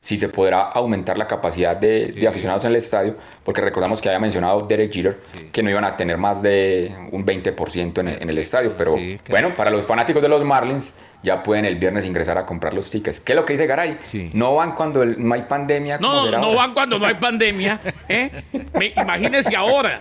sí 0.03 0.17
se 0.17 0.29
podrá 0.31 0.61
aumentar 0.63 1.19
la 1.19 1.27
capacidad 1.27 1.77
de, 1.77 2.07
de 2.13 2.27
aficionados 2.27 2.65
en 2.65 2.71
el 2.71 2.77
estadio, 2.77 3.17
porque 3.45 3.61
recordamos 3.61 4.01
que 4.01 4.09
había 4.09 4.19
mencionado 4.19 4.63
Derek 4.63 4.91
Jeter 4.93 5.19
que 5.53 5.63
no 5.63 5.69
iban 5.71 5.85
a 5.85 5.95
tener 5.97 6.17
más 6.17 6.41
de 6.41 6.91
un 7.13 7.25
20% 7.27 7.99
en 8.01 8.09
el, 8.09 8.23
en 8.23 8.31
el 8.31 8.39
estadio, 8.39 8.75
pero 8.79 8.97
Sí, 8.97 9.19
bueno, 9.29 9.53
para 9.55 9.71
los 9.71 9.85
fanáticos 9.87 10.23
de 10.23 10.29
los 10.31 10.43
Marlins 10.43 10.95
ya 11.23 11.43
pueden 11.43 11.65
el 11.65 11.77
viernes 11.77 12.05
ingresar 12.05 12.39
a 12.39 12.47
comprar 12.47 12.73
los 12.75 12.91
tickets. 12.91 13.21
¿Qué 13.21 13.33
es 13.33 13.37
lo 13.37 13.45
que 13.45 13.53
dice 13.55 13.67
Garay? 13.67 13.99
Sí. 14.05 14.31
No 14.33 14.55
van 14.55 14.75
cuando 14.75 15.03
el- 15.03 15.17
no 15.23 15.35
hay 15.35 15.43
pandemia. 15.43 15.99
como 15.99 16.11
No, 16.13 16.31
no 16.31 16.37
ahora. 16.39 16.57
van 16.57 16.73
cuando 16.75 16.99
no 16.99 17.07
hay 17.07 17.15
pandemia. 17.15 17.81
¿eh? 18.09 18.31
Me- 18.73 18.93
imagínense 18.97 19.55
ahora. 19.55 20.01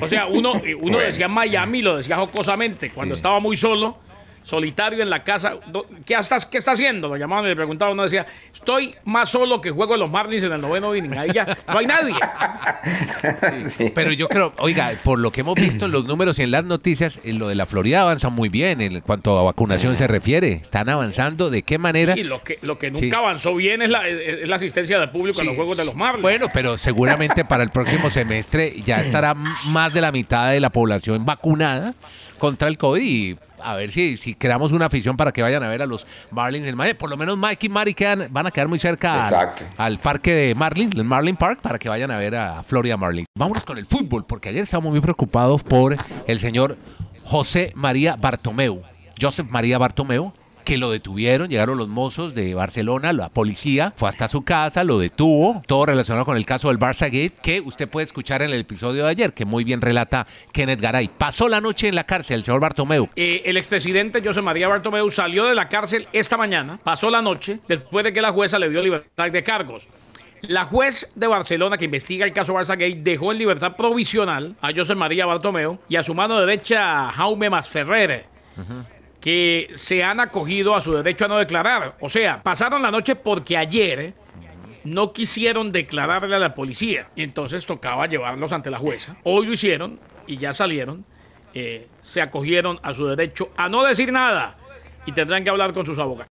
O 0.00 0.08
sea, 0.08 0.26
uno, 0.26 0.60
uno 0.80 0.98
decía 0.98 1.28
Miami, 1.28 1.82
lo 1.82 1.96
decía 1.96 2.16
jocosamente, 2.16 2.90
cuando 2.90 3.14
estaba 3.14 3.40
muy 3.40 3.56
solo 3.56 3.96
solitario 4.48 5.02
en 5.02 5.10
la 5.10 5.22
casa. 5.22 5.56
¿Qué, 6.06 6.14
estás, 6.14 6.46
qué 6.46 6.58
está 6.58 6.72
haciendo? 6.72 7.08
Lo 7.08 7.16
llamaban 7.16 7.44
y 7.44 7.48
le 7.48 7.56
preguntaban. 7.56 7.92
Uno 7.92 8.04
decía, 8.04 8.24
estoy 8.52 8.94
más 9.04 9.28
solo 9.28 9.60
que 9.60 9.70
juego 9.70 9.94
en 9.94 10.00
los 10.00 10.10
Marlins 10.10 10.42
en 10.42 10.52
el 10.52 10.60
noveno 10.60 10.96
inning. 10.96 11.18
Ahí 11.18 11.32
ya 11.34 11.58
no 11.66 11.78
hay 11.78 11.86
nadie. 11.86 12.14
Pero 13.94 14.12
yo 14.12 14.26
creo, 14.28 14.54
oiga, 14.58 14.92
por 15.04 15.18
lo 15.18 15.30
que 15.30 15.42
hemos 15.42 15.54
visto 15.54 15.84
en 15.84 15.92
los 15.92 16.06
números 16.06 16.38
y 16.38 16.44
en 16.44 16.50
las 16.50 16.64
noticias, 16.64 17.20
en 17.24 17.38
lo 17.38 17.48
de 17.48 17.56
la 17.56 17.66
Florida 17.66 18.00
avanza 18.00 18.30
muy 18.30 18.48
bien 18.48 18.80
en 18.80 19.00
cuanto 19.02 19.38
a 19.38 19.42
vacunación 19.42 19.98
se 19.98 20.06
refiere. 20.06 20.52
Están 20.52 20.88
avanzando. 20.88 21.50
¿De 21.50 21.62
qué 21.62 21.76
manera? 21.76 22.14
Sí, 22.14 22.24
lo 22.24 22.42
que, 22.42 22.58
lo 22.62 22.78
que 22.78 22.90
nunca 22.90 23.18
avanzó 23.18 23.54
bien 23.54 23.82
es 23.82 23.90
la, 23.90 24.00
asistencia 24.54 24.98
de 24.98 25.08
público 25.08 25.40
en 25.40 25.46
los 25.46 25.56
juegos 25.56 25.76
de 25.76 25.84
los 25.84 25.94
Marlins. 25.94 26.22
Bueno, 26.22 26.46
pero 26.54 26.78
seguramente 26.78 27.44
para 27.44 27.62
el 27.62 27.70
próximo 27.70 28.10
semestre 28.10 28.74
ya 28.82 29.02
estará 29.02 29.34
más 29.34 29.92
de 29.92 30.00
la 30.00 30.10
mitad 30.10 30.50
de 30.50 30.58
la 30.58 30.70
población 30.70 31.26
vacunada 31.26 31.94
contra 32.38 32.68
el 32.68 32.78
COVID 32.78 33.02
y 33.02 33.36
a 33.68 33.76
ver 33.76 33.90
si, 33.90 34.16
si 34.16 34.34
creamos 34.34 34.72
una 34.72 34.86
afición 34.86 35.16
para 35.16 35.30
que 35.30 35.42
vayan 35.42 35.62
a 35.62 35.68
ver 35.68 35.82
a 35.82 35.86
los 35.86 36.06
Marlins 36.30 36.66
en 36.66 36.76
Miami. 36.76 36.98
Por 36.98 37.10
lo 37.10 37.16
menos 37.16 37.36
Mike 37.36 37.66
y 37.66 37.68
Mari 37.68 37.92
quedan, 37.92 38.28
van 38.30 38.46
a 38.46 38.50
quedar 38.50 38.66
muy 38.66 38.78
cerca 38.78 39.54
al, 39.76 39.98
parque 39.98 40.32
de 40.32 40.54
Marlins, 40.54 40.94
el 40.96 41.04
Marlin 41.04 41.36
Park, 41.36 41.60
para 41.60 41.78
que 41.78 41.88
vayan 41.88 42.10
a 42.10 42.18
ver 42.18 42.34
a 42.34 42.62
Florida 42.62 42.96
Marlins. 42.96 43.26
Vámonos 43.38 43.64
con 43.64 43.76
el 43.76 43.84
fútbol, 43.84 44.24
porque 44.24 44.48
ayer 44.48 44.62
estábamos 44.62 44.92
muy 44.92 45.00
preocupados 45.00 45.62
por 45.62 45.94
el 46.26 46.38
señor 46.38 46.78
José 47.24 47.72
María 47.74 48.16
Bartomeu. 48.16 48.82
Joseph 49.20 49.48
María 49.50 49.78
Bartomeu, 49.78 50.32
que 50.68 50.76
lo 50.76 50.90
detuvieron, 50.90 51.48
llegaron 51.48 51.78
los 51.78 51.88
mozos 51.88 52.34
de 52.34 52.52
Barcelona, 52.52 53.14
la 53.14 53.30
policía 53.30 53.94
fue 53.96 54.10
hasta 54.10 54.28
su 54.28 54.42
casa, 54.42 54.84
lo 54.84 54.98
detuvo, 54.98 55.62
todo 55.66 55.86
relacionado 55.86 56.26
con 56.26 56.36
el 56.36 56.44
caso 56.44 56.68
del 56.68 56.78
Barça 56.78 57.06
Gate, 57.06 57.32
que 57.42 57.62
usted 57.62 57.88
puede 57.88 58.04
escuchar 58.04 58.42
en 58.42 58.50
el 58.50 58.60
episodio 58.60 59.04
de 59.04 59.10
ayer, 59.10 59.32
que 59.32 59.46
muy 59.46 59.64
bien 59.64 59.80
relata 59.80 60.26
Kenneth 60.52 60.78
Garay. 60.78 61.08
Pasó 61.08 61.48
la 61.48 61.62
noche 61.62 61.88
en 61.88 61.94
la 61.94 62.04
cárcel 62.04 62.40
el 62.40 62.44
señor 62.44 62.60
Bartomeu. 62.60 63.08
Eh, 63.16 63.44
el 63.46 63.56
expresidente 63.56 64.22
José 64.22 64.42
María 64.42 64.68
Bartomeu 64.68 65.10
salió 65.10 65.46
de 65.46 65.54
la 65.54 65.70
cárcel 65.70 66.06
esta 66.12 66.36
mañana, 66.36 66.78
pasó 66.84 67.08
la 67.08 67.22
noche, 67.22 67.60
después 67.66 68.04
de 68.04 68.12
que 68.12 68.20
la 68.20 68.32
jueza 68.32 68.58
le 68.58 68.68
dio 68.68 68.82
libertad 68.82 69.30
de 69.30 69.42
cargos. 69.42 69.88
La 70.42 70.64
juez 70.64 71.08
de 71.14 71.26
Barcelona 71.28 71.78
que 71.78 71.86
investiga 71.86 72.26
el 72.26 72.34
caso 72.34 72.52
Barça 72.52 72.76
Gate 72.76 73.00
dejó 73.00 73.32
en 73.32 73.38
libertad 73.38 73.74
provisional 73.74 74.54
a 74.60 74.70
José 74.76 74.94
María 74.94 75.24
Bartomeu 75.24 75.78
y 75.88 75.96
a 75.96 76.02
su 76.02 76.12
mano 76.12 76.38
derecha 76.38 77.08
a 77.08 77.12
Jaume 77.12 77.48
Masferrer 77.48 78.26
que 79.28 79.72
se 79.74 80.02
han 80.02 80.20
acogido 80.20 80.74
a 80.74 80.80
su 80.80 80.90
derecho 80.94 81.26
a 81.26 81.28
no 81.28 81.36
declarar. 81.36 81.98
O 82.00 82.08
sea, 82.08 82.42
pasaron 82.42 82.80
la 82.80 82.90
noche 82.90 83.14
porque 83.14 83.58
ayer 83.58 84.14
no 84.84 85.12
quisieron 85.12 85.70
declararle 85.70 86.34
a 86.34 86.38
la 86.38 86.54
policía 86.54 87.10
y 87.14 87.24
entonces 87.24 87.66
tocaba 87.66 88.06
llevarlos 88.06 88.52
ante 88.52 88.70
la 88.70 88.78
jueza. 88.78 89.18
Hoy 89.24 89.44
lo 89.44 89.52
hicieron 89.52 90.00
y 90.26 90.38
ya 90.38 90.54
salieron. 90.54 91.04
Eh, 91.52 91.88
se 92.00 92.22
acogieron 92.22 92.80
a 92.82 92.94
su 92.94 93.06
derecho 93.06 93.50
a 93.58 93.68
no 93.68 93.84
decir 93.84 94.12
nada 94.12 94.56
y 95.04 95.12
tendrán 95.12 95.44
que 95.44 95.50
hablar 95.50 95.74
con 95.74 95.84
sus 95.84 95.98
abogados. 95.98 96.27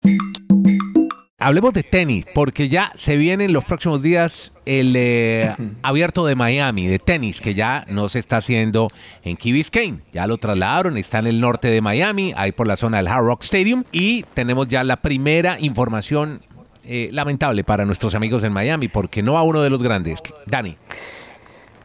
Hablemos 1.39 1.71
de 1.71 1.83
tenis, 1.83 2.25
porque 2.33 2.67
ya 2.67 2.91
se 2.95 3.15
viene 3.15 3.45
en 3.45 3.53
los 3.53 3.63
próximos 3.63 4.01
días 4.01 4.53
el 4.65 4.95
eh, 4.97 5.53
abierto 5.83 6.25
de 6.25 6.33
Miami 6.33 6.87
de 6.87 6.97
tenis, 6.97 7.41
que 7.41 7.53
ya 7.53 7.85
no 7.89 8.09
se 8.09 8.17
está 8.17 8.37
haciendo 8.37 8.87
en 9.23 9.37
Key 9.37 9.51
Biscayne. 9.51 9.99
Ya 10.11 10.25
lo 10.25 10.39
trasladaron, 10.39 10.97
está 10.97 11.19
en 11.19 11.27
el 11.27 11.39
norte 11.39 11.67
de 11.67 11.79
Miami, 11.79 12.33
ahí 12.35 12.53
por 12.53 12.65
la 12.65 12.75
zona 12.75 12.97
del 12.97 13.07
Hard 13.07 13.23
Rock 13.23 13.43
Stadium. 13.43 13.83
Y 13.91 14.23
tenemos 14.33 14.67
ya 14.67 14.83
la 14.83 14.95
primera 14.95 15.57
información 15.59 16.41
eh, 16.83 17.09
lamentable 17.11 17.63
para 17.63 17.85
nuestros 17.85 18.15
amigos 18.15 18.43
en 18.43 18.51
Miami, 18.51 18.87
porque 18.87 19.21
no 19.21 19.37
a 19.37 19.43
uno 19.43 19.61
de 19.61 19.69
los 19.69 19.83
grandes. 19.83 20.19
Dani. 20.47 20.75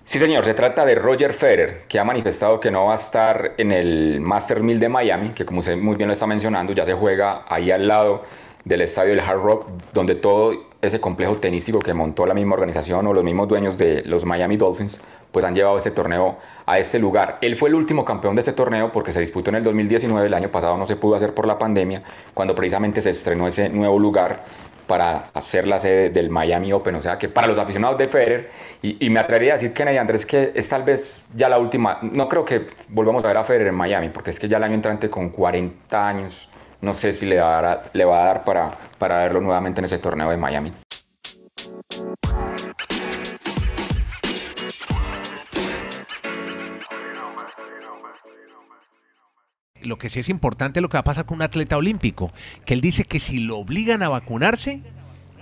Sí, 0.02 0.18
señor, 0.18 0.47
se 0.47 0.54
trata 0.54 0.87
de 0.87 0.94
Roger 0.94 1.35
Federer, 1.35 1.82
que 1.88 1.99
ha 1.99 2.04
manifestado 2.04 2.59
que 2.59 2.71
no 2.71 2.87
va 2.87 2.92
a 2.92 2.97
estar 2.97 3.52
en 3.59 3.71
el 3.71 4.18
Master 4.23 4.62
1000 4.62 4.80
de 4.80 4.88
Miami, 4.88 5.28
que 5.30 5.44
como 5.44 5.61
usted 5.61 5.76
muy 5.76 5.97
bien 5.97 6.09
lo 6.09 6.14
está 6.14 6.26
mencionando, 6.26 6.73
ya 6.73 6.87
se 6.87 6.94
juega 6.94 7.44
ahí 7.47 7.71
al 7.71 7.87
lado 7.87 8.23
del 8.64 8.83
estadio 8.83 9.11
del 9.11 9.21
Hard 9.21 9.40
Rock, 9.40 9.66
donde 9.92 10.14
todo 10.14 10.52
ese 10.81 11.00
complejo 11.00 11.37
tenístico 11.37 11.78
que 11.78 11.95
montó 11.95 12.26
la 12.26 12.35
misma 12.35 12.54
organización 12.54 13.07
o 13.07 13.12
los 13.12 13.25
mismos 13.25 13.49
dueños 13.49 13.78
de 13.78 14.02
los 14.04 14.25
Miami 14.25 14.57
Dolphins, 14.57 15.00
pues 15.31 15.45
han 15.45 15.54
llevado 15.54 15.76
este 15.76 15.90
torneo 15.90 16.37
a 16.66 16.78
este 16.78 16.99
lugar. 16.99 17.38
Él 17.40 17.57
fue 17.57 17.69
el 17.69 17.75
último 17.75 18.04
campeón 18.04 18.35
de 18.35 18.40
este 18.40 18.52
torneo 18.52 18.92
porque 18.92 19.12
se 19.12 19.21
disputó 19.21 19.50
en 19.50 19.57
el 19.57 19.62
2019, 19.62 20.26
el 20.26 20.35
año 20.35 20.50
pasado 20.50 20.76
no 20.76 20.85
se 20.85 20.97
pudo 20.97 21.16
hacer 21.16 21.35
por 21.35 21.47
la 21.47 21.59
pandemia, 21.59 22.02
cuando 22.35 22.54
precisamente 22.54 23.00
se 23.00 23.11
estrenó 23.11 23.47
ese 23.47 23.69
nuevo 23.69 23.99
lugar 23.99 24.45
para 24.87 25.31
hacer 25.33 25.66
la 25.66 25.78
sede 25.78 26.11
del 26.11 26.28
Miami 26.28 26.73
Open. 26.73 26.97
O 26.97 27.02
sea 27.02 27.16
que 27.16 27.28
para 27.28 27.47
los 27.47 27.59
aficionados 27.59 27.97
de 27.97 28.09
Federer, 28.09 28.50
y, 28.83 29.09
me 29.09 29.21
atrevería 29.21 29.54
a 29.54 29.57
decir, 29.57 29.73
Kennedy 29.73 29.97
Andrés, 29.97 30.26
que 30.26 30.52
es 30.54 30.69
tal 30.69 30.83
vez 30.83 31.25
ya 31.35 31.49
la 31.49 31.59
última, 31.59 31.99
no 32.02 32.28
creo 32.28 32.45
que 32.45 32.66
volvamos 32.88 33.25
a 33.25 33.28
ver 33.28 33.37
a 33.37 33.45
Federer 33.45 33.69
en 33.69 33.75
Miami, 33.75 34.11
porque 34.11 34.31
es 34.31 34.38
que 34.38 34.49
ya 34.49 34.59
el 34.59 34.64
año 34.64 34.75
entrante 34.75 35.09
con 35.09 35.31
40 35.31 36.09
años 36.09 36.49
no 36.83 36.93
sé 36.93 37.12
si 37.12 37.27
le, 37.27 37.41
va 37.41 37.85
le 37.93 38.05
va 38.05 38.23
a 38.23 38.27
dar 38.27 38.45
para, 38.45 38.71
para 38.99 39.21
verlo 39.21 39.41
nuevamente 39.41 39.81
en 39.81 39.87
ese 39.87 39.99
torneo 39.99 40.29
de 40.31 40.37
Miami. 40.37 40.73
Lo 49.81 49.97
que 49.97 50.11
sí 50.11 50.21
es 50.21 50.29
importante 50.29 50.79
es 50.79 50.83
lo 50.83 50.89
que 50.89 50.97
va 50.97 51.01
a 51.01 51.05
pasar 51.05 51.25
con 51.25 51.37
un 51.37 51.43
atleta 51.43 51.77
olímpico, 51.77 52.33
que 52.65 52.75
él 52.75 52.81
dice 52.81 53.05
que 53.05 53.19
si 53.19 53.41
lo 53.41 53.59
obligan 53.59 54.03
a 54.03 54.09
vacunarse, 54.09 54.81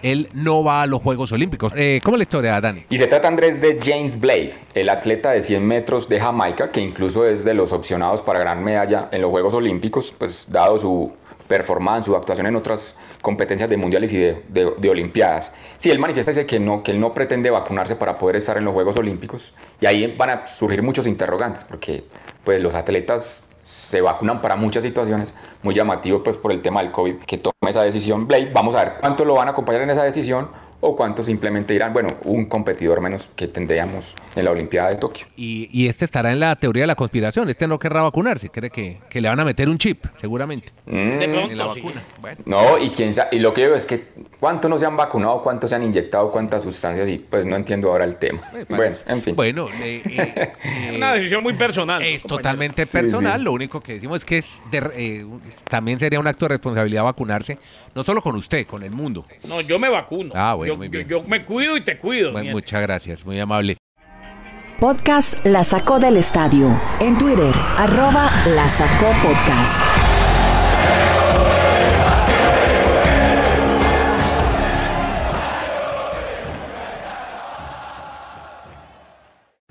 él 0.03 0.29
no 0.33 0.65
va 0.65 0.83
a 0.83 0.87
los 0.87 1.03
Juegos 1.03 1.33
Olímpicos. 1.33 1.75
Eh, 1.77 2.01
¿Cómo 2.03 2.17
es 2.17 2.21
la 2.21 2.23
historia, 2.23 2.61
Dani? 2.61 2.85
Y 2.89 2.97
se 2.97 3.07
trata, 3.07 3.29
Andrés, 3.29 3.61
de 3.61 3.79
James 3.83 4.19
Blake, 4.19 4.55
el 4.75 4.89
atleta 4.89 5.33
de 5.33 5.43
100 5.43 5.67
metros 5.67 6.09
de 6.09 6.21
Jamaica, 6.21 6.71
que 6.71 6.81
incluso 6.81 7.27
es 7.27 7.45
de 7.45 7.53
los 7.53 7.73
opcionados 7.73 8.23
para 8.23 8.39
gran 8.39 8.65
medalla 8.65 9.09
en 9.13 9.21
los 9.21 9.31
Juegos 9.31 9.53
Olímpicos, 9.53 10.15
pues 10.17 10.51
dado 10.51 10.79
su 10.79 11.20
performance, 11.51 12.07
su 12.07 12.15
actuación 12.15 12.47
en 12.47 12.55
otras 12.55 12.95
competencias 13.21 13.69
de 13.69 13.77
mundiales 13.77 14.13
y 14.13 14.19
de, 14.19 14.89
olimpiadas. 14.89 15.53
Sí, 15.79 15.91
él 15.91 15.99
manifiesta 15.99 16.31
dice 16.31 16.47
que 16.47 16.61
no, 16.61 16.85
que 16.85 16.93
él 16.93 17.01
no 17.01 17.13
pretende 17.13 17.51
vacunarse 17.51 17.97
para 17.97 18.17
poder 18.17 18.37
estar 18.37 18.57
en 18.57 18.65
los 18.65 18.73
Juegos 18.73 18.97
Olímpicos 18.97 19.53
y 19.81 19.87
ahí 19.87 20.15
van 20.17 20.31
a 20.31 20.47
surgir 20.47 20.81
muchos 20.81 21.09
interrogantes 21.09 21.65
porque 21.65 22.05
pues 22.45 22.61
los 22.63 22.77
atletas 22.77 23.43
se 23.65 24.01
vacunan 24.01 24.41
para 24.41 24.55
muchas 24.55 24.85
situaciones, 24.85 25.35
muy 25.65 25.75
llamativo 25.75 26.23
pues 26.23 26.37
por 26.37 26.53
el 26.53 26.61
tema 26.61 26.83
del 26.83 26.93
COVID 26.93 27.17
que 27.27 27.39
toma 27.39 27.69
esa 27.69 27.83
decisión 27.83 28.29
Blake. 28.29 28.51
Vamos 28.55 28.77
a 28.77 28.85
ver 28.85 28.93
cuánto 29.01 29.25
lo 29.25 29.35
van 29.35 29.49
a 29.49 29.51
acompañar 29.51 29.83
en 29.83 29.91
esa 29.91 30.05
decisión 30.05 30.49
o 30.81 30.97
cuántos 30.97 31.27
simplemente 31.27 31.73
dirán, 31.73 31.93
bueno, 31.93 32.09
un 32.25 32.47
competidor 32.47 33.01
menos 33.01 33.29
que 33.37 33.49
tendríamos 33.49 34.15
en 34.35 34.45
la 34.45 34.51
Olimpiada 34.51 34.91
de 34.91 34.97
Tokio. 34.97 35.27
Y, 35.37 35.89
este 35.91 36.05
estará 36.05 36.33
en 36.33 36.41
la 36.41 36.55
teoría 36.57 36.85
de 36.85 36.87
la 36.87 36.95
conspiración, 36.95 37.49
este 37.49 37.67
no 37.67 37.79
querrá 37.79 38.03
vacunarse, 38.03 38.49
cree 38.49 38.71
que, 38.71 38.99
que 39.09 39.21
le 39.21 39.29
van 39.29 39.41
a 39.41 39.45
meter 39.45 39.69
un 39.69 39.77
chip, 39.77 40.07
seguramente. 40.19 40.73
Mm. 40.87 41.23
en 41.23 41.59
la 41.59 41.67
vacuna. 41.67 42.03
No, 42.45 42.79
y, 42.79 42.91
quién 42.91 43.15
y 43.33 43.39
lo 43.39 43.53
que 43.53 43.63
digo 43.63 43.75
es 43.75 43.87
que 43.87 44.09
cuántos 44.39 44.71
no 44.71 44.79
se 44.79 44.87
han 44.87 44.97
vacunado, 44.97 45.43
cuántos 45.43 45.71
se 45.71 45.77
han 45.77 45.83
inyectado, 45.83 46.31
cuántas 46.31 46.63
sustancias, 46.63 47.09
y 47.09 47.19
pues 47.19 47.45
no 47.45 47.57
entiendo 47.57 47.91
ahora 47.91 48.05
el 48.05 48.17
tema. 48.17 48.41
bueno, 48.69 48.97
en 49.07 49.23
fin. 49.23 49.37
Bueno, 49.37 49.69
eh, 49.83 50.53
una 50.97 51.15
decisión 51.15 51.43
muy 51.43 51.55
personal. 51.55 52.03
Es 52.03 52.23
totalmente 52.23 52.87
personal, 52.87 53.43
lo 53.43 53.53
único 53.53 53.81
que 53.81 53.95
decimos 53.95 54.19
es 54.19 54.25
que 54.25 54.39
es 54.39 54.61
eh, 54.73 55.27
también 55.69 55.99
sería 55.99 56.21
un 56.21 56.27
acto 56.27 56.47
de 56.47 56.51
responsabilidad 56.51 57.05
vacunarse, 57.05 57.59
no 57.95 58.05
solo 58.05 58.23
con 58.23 58.37
usted, 58.37 58.67
con 58.67 58.83
el 58.83 58.91
mundo. 58.91 59.27
No, 59.45 59.61
yo 59.61 59.79
me 59.79 59.89
vacuno. 59.89 60.33
Ah, 60.35 60.55
bueno 60.55 60.70
yo, 61.07 61.23
me 61.25 61.45
cuido 61.45 61.77
y 61.77 61.81
te 61.83 61.99
cuido. 61.99 62.33
muchas 62.33 62.83
gracias, 62.83 63.25
muy 63.25 63.39
amable. 63.39 63.77
Podcast 64.79 65.45
La 65.45 65.63
Sacó 65.63 65.99
del 65.99 66.17
Estadio. 66.17 66.71
En 67.01 67.19
Twitter, 67.19 67.55
arroba 67.77 68.31
La 68.47 68.69
Sacó 68.69 69.13
Podcast. 69.23 70.10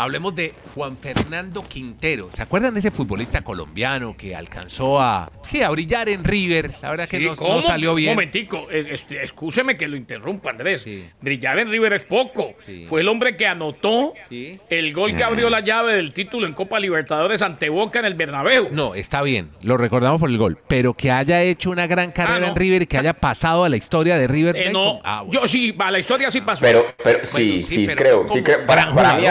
Hablemos 0.01 0.33
de 0.33 0.53
Juan 0.73 0.95
Fernando 0.95 1.61
Quintero. 1.67 2.29
¿Se 2.33 2.41
acuerdan 2.41 2.73
de 2.73 2.79
ese 2.79 2.89
futbolista 2.89 3.41
colombiano 3.41 4.15
que 4.15 4.33
alcanzó 4.33 5.01
a, 5.01 5.29
sí, 5.43 5.61
a 5.61 5.69
brillar 5.71 6.07
en 6.07 6.23
River? 6.23 6.71
La 6.81 6.91
verdad 6.91 7.09
que 7.09 7.19
no, 7.19 7.61
salió 7.61 7.95
bien. 7.95 8.11
Un 8.11 8.15
momentico, 8.15 8.69
escúcheme 8.69 9.75
que 9.75 9.89
lo 9.89 9.97
interrumpa, 9.97 10.51
Andrés. 10.51 10.85
Brillar 11.19 11.59
en 11.59 11.69
River 11.69 11.91
es 11.91 12.05
poco. 12.05 12.55
Fue 12.87 13.01
el 13.01 13.09
hombre 13.09 13.35
que 13.35 13.45
anotó 13.45 14.13
el 14.29 14.93
gol 14.93 15.17
que 15.17 15.23
abrió 15.25 15.49
la 15.49 15.59
llave 15.59 15.95
del 15.95 16.13
título 16.13 16.47
en 16.47 16.53
Copa 16.53 16.79
Libertadores 16.79 17.41
ante 17.41 17.67
Boca 17.67 17.99
en 17.99 18.05
el 18.05 18.13
Bernabéu. 18.13 18.69
No, 18.71 18.95
está 18.95 19.21
bien, 19.21 19.49
lo 19.63 19.75
recordamos 19.75 20.21
por 20.21 20.29
el 20.29 20.37
gol, 20.37 20.57
pero 20.69 20.93
que 20.93 21.11
haya 21.11 21.41
hecho 21.41 21.71
una 21.71 21.87
gran 21.87 22.13
carrera 22.13 22.45
ah, 22.45 22.49
en 22.51 22.55
River 22.55 22.83
y 22.83 22.87
que 22.87 22.97
haya 22.97 23.13
pasado 23.13 23.65
a 23.65 23.69
la 23.69 23.75
historia 23.75 24.17
de 24.17 24.29
River. 24.29 24.55
Eh, 24.55 24.71
no, 24.71 25.01
ah, 25.03 25.25
yo 25.29 25.45
sí, 25.45 25.75
a 25.77 25.91
la 25.91 25.99
historia 25.99 26.31
sí 26.31 26.39
pasó. 26.39 26.61
Pero, 26.61 26.95
pero 27.03 27.25
sí, 27.25 27.59
sí, 27.59 27.85
creo, 27.85 28.27
sí 28.29 28.41
creo. 28.41 28.65
Para, 28.65 29.17
mí, 29.17 29.25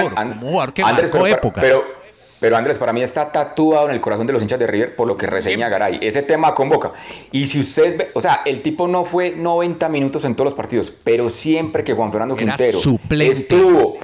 Andrés, 0.61 1.11
pero, 1.11 1.27
época. 1.27 1.63
Pero, 2.41 2.57
Andrés, 2.57 2.79
para 2.79 2.93
mí 2.93 3.03
está 3.03 3.33
tatuado 3.33 3.89
en 3.89 3.95
el 3.95 4.01
corazón 4.01 4.27
de 4.27 4.33
los 4.33 4.43
hinchas 4.43 4.59
de 4.59 4.67
River 4.67 4.95
por 4.95 5.09
lo 5.09 5.17
que 5.17 5.27
reseña 5.27 5.69
Garay. 5.69 5.99
Ese 6.01 6.23
tema 6.23 6.55
convoca. 6.55 6.93
Y 7.33 7.47
si 7.47 7.61
ustedes 7.61 7.97
ven, 7.99 8.09
o 8.15 8.21
sea, 8.21 8.43
el 8.45 8.63
tipo 8.63 8.87
no 8.87 9.05
fue 9.05 9.33
90 9.33 9.89
minutos 9.89 10.25
en 10.25 10.35
todos 10.35 10.47
los 10.47 10.55
partidos, 10.55 10.93
pero 11.03 11.31
siempre 11.31 11.83
que 11.83 11.95
Juan 11.95 12.13
Fernando 12.13 12.37
Quintero 12.37 12.79
estuvo 13.11 13.99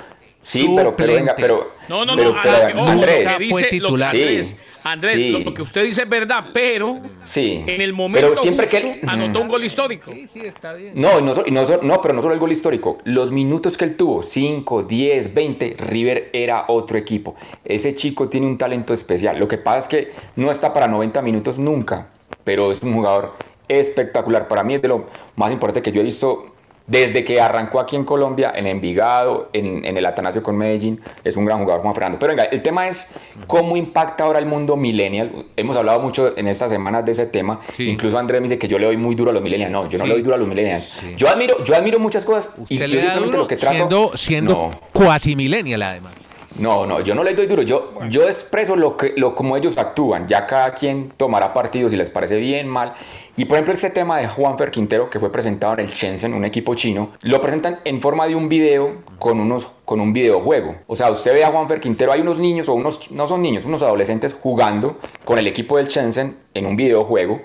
Sí, 0.44 0.70
pero, 0.76 0.94
pero 0.94 1.14
venga, 1.14 1.34
pero. 1.36 1.72
No, 1.88 2.04
no, 2.04 2.14
pero, 2.14 2.32
no. 2.34 2.40
pero, 2.42 2.80
ojo, 2.82 2.90
Andrés, 2.90 3.24
lo 3.24 3.30
que 3.30 3.34
fue 3.36 3.44
dice, 3.62 3.70
titular. 3.70 4.14
Lo 4.14 4.18
que, 4.20 4.24
Andrés, 4.26 4.46
Sí. 4.48 4.56
Andrés, 4.84 5.14
Sí. 5.14 5.30
lo 5.30 5.54
que 5.54 5.62
usted 5.62 5.84
dice 5.84 6.02
es 6.02 6.08
verdad, 6.08 6.44
pero 6.52 7.00
Sí. 7.22 7.64
en 7.66 7.80
el 7.80 7.94
momento 7.94 8.28
Pero 8.28 8.40
siempre 8.42 8.66
justo 8.66 8.78
que 8.78 8.90
él- 9.00 9.08
anotó 9.08 9.40
un 9.40 9.48
gol 9.48 9.64
histórico. 9.64 10.10
sí, 10.12 10.28
está 10.44 10.74
bien. 10.74 10.92
No, 10.94 11.18
y 11.18 11.22
no, 11.22 11.34
no 11.34 11.82
no, 11.82 12.02
pero 12.02 12.12
no 12.14 12.20
solo 12.20 12.34
el 12.34 12.40
gol 12.40 12.52
histórico. 12.52 12.98
Los 13.04 13.30
minutos 13.32 13.78
que 13.78 13.86
él 13.86 13.96
tuvo, 13.96 14.22
5, 14.22 14.82
10, 14.82 15.32
20, 15.32 15.74
River 15.78 16.28
era 16.34 16.66
otro 16.68 16.98
equipo. 16.98 17.34
Ese 17.64 17.94
chico 17.94 18.28
tiene 18.28 18.46
un 18.46 18.58
talento 18.58 18.92
especial. 18.92 19.38
Lo 19.38 19.48
que 19.48 19.56
pasa 19.56 19.78
es 19.78 19.88
que 19.88 20.12
no 20.36 20.50
está 20.52 20.74
para 20.74 20.86
90 20.86 21.22
minutos 21.22 21.58
nunca, 21.58 22.08
pero 22.44 22.70
es 22.70 22.82
un 22.82 22.92
jugador 22.92 23.32
espectacular. 23.68 24.46
Para 24.48 24.62
mí 24.62 24.74
es 24.74 24.82
de 24.82 24.88
lo 24.88 25.06
más 25.36 25.50
importante 25.50 25.80
que 25.82 25.90
yo 25.92 26.02
he 26.02 26.04
visto 26.04 26.53
desde 26.87 27.25
que 27.25 27.41
arrancó 27.41 27.81
aquí 27.81 27.97
en 27.97 28.05
Colombia, 28.05 28.53
en 28.55 28.67
Envigado, 28.67 29.49
en, 29.55 29.85
en 29.87 29.97
el 29.97 30.05
Atanasio 30.05 30.43
con 30.43 30.57
Medellín. 30.57 31.00
Es 31.25 31.37
un 31.37 31.47
gran 31.47 31.59
jugador, 31.61 31.81
Juan 31.83 31.95
Fernando. 31.95 32.19
Pero 32.19 32.33
venga, 32.33 32.45
el 32.45 32.61
tema 32.62 32.88
es 32.88 33.07
cómo 33.47 33.76
impacta 33.76 34.25
ahora 34.25 34.38
el 34.38 34.47
mundo 34.47 34.76
millennial. 34.76 35.47
Hemos 35.57 35.76
hablado 35.76 36.00
mucho 36.00 36.37
en 36.37 36.47
estas 36.47 36.71
semanas 36.71 37.05
de 37.07 37.12
ese 37.12 37.26
tema. 37.26 37.61
Sí. 37.75 37.88
Incluso 37.88 38.19
Andrés 38.19 38.41
me 38.43 38.49
dice 38.49 38.59
que 38.59 38.69
yo 38.69 38.79
le 38.79 38.85
doy 38.87 38.99
muy 38.99 39.14
duro 39.14 39.31
a 39.31 39.33
los 39.35 39.43
millennials. 39.43 39.73
No, 39.73 39.88
yo 39.88 39.97
no 39.99 40.05
Sí. 40.05 40.09
le 40.09 40.14
doy 40.17 40.23
duro 40.23 40.35
a 40.37 40.38
los 40.38 40.47
millennials. 40.49 40.85
Sí. 40.85 41.14
Yo 41.17 41.29
admiro, 41.29 41.64
yo 41.64 41.75
admiro 41.75 41.99
muchas 41.99 42.25
cosas. 42.25 42.50
Duro 42.57 43.38
lo 43.38 43.49
que 43.49 43.57
trato. 43.57 43.75
siendo, 43.76 44.17
siendo 44.17 44.53
No. 44.55 44.71
cuasi 44.93 45.37
millennial 45.37 45.83
además. 45.83 46.12
No, 46.57 46.87
no, 46.87 47.00
yo 47.00 47.17
no 47.17 47.25
les 47.25 47.35
doy 47.37 47.47
duro. 47.49 47.62
Yo, 47.62 47.95
yo 48.11 48.25
expreso 48.26 48.76
lo 48.76 48.97
que, 48.97 49.12
lo 49.17 49.35
como 49.35 49.57
ellos 49.57 49.76
actúan. 49.76 50.29
Ya 50.29 50.47
cada 50.47 50.73
quien 50.73 51.11
tomará 51.17 51.53
partido 51.53 51.88
si 51.88 51.97
les 51.97 52.11
parece 52.11 52.37
bien, 52.37 52.69
mal. 52.69 52.95
Y 53.37 53.47
por 53.47 53.57
ejemplo, 53.57 53.75
este 53.75 53.91
tema 53.91 54.19
de 54.19 54.29
Juanfer 54.29 54.71
Quintero, 54.71 55.11
que 55.11 55.19
fue 55.19 55.33
presentado 55.33 55.75
en 55.75 55.81
el 55.81 55.91
Shenzhen, 55.91 56.35
un 56.35 56.45
equipo 56.45 56.75
chino, 56.75 57.11
lo 57.23 57.41
presentan 57.41 57.81
en 57.85 58.00
forma 58.00 58.26
de 58.26 58.37
un 58.37 58.49
video 58.49 59.03
con, 59.19 59.41
unos, 59.41 59.69
con 59.85 60.00
un 60.00 60.12
videojuego. 60.12 60.76
O 60.87 60.95
sea, 60.95 61.11
usted 61.11 61.33
ve 61.33 61.45
a 61.45 61.50
Juanfer 61.50 61.81
Quintero, 61.81 62.12
hay 62.12 62.21
unos 62.21 62.38
niños, 62.38 62.69
o 62.69 62.75
unos, 62.75 63.11
no 63.11 63.26
son 63.26 63.43
niños, 63.43 63.64
unos 63.64 63.83
adolescentes 63.83 64.37
jugando 64.41 64.99
con 65.25 65.38
el 65.38 65.49
equipo 65.49 65.79
del 65.79 65.88
Shenzhen 65.88 66.37
en 66.55 66.67
un 66.67 66.76
videojuego 66.76 67.41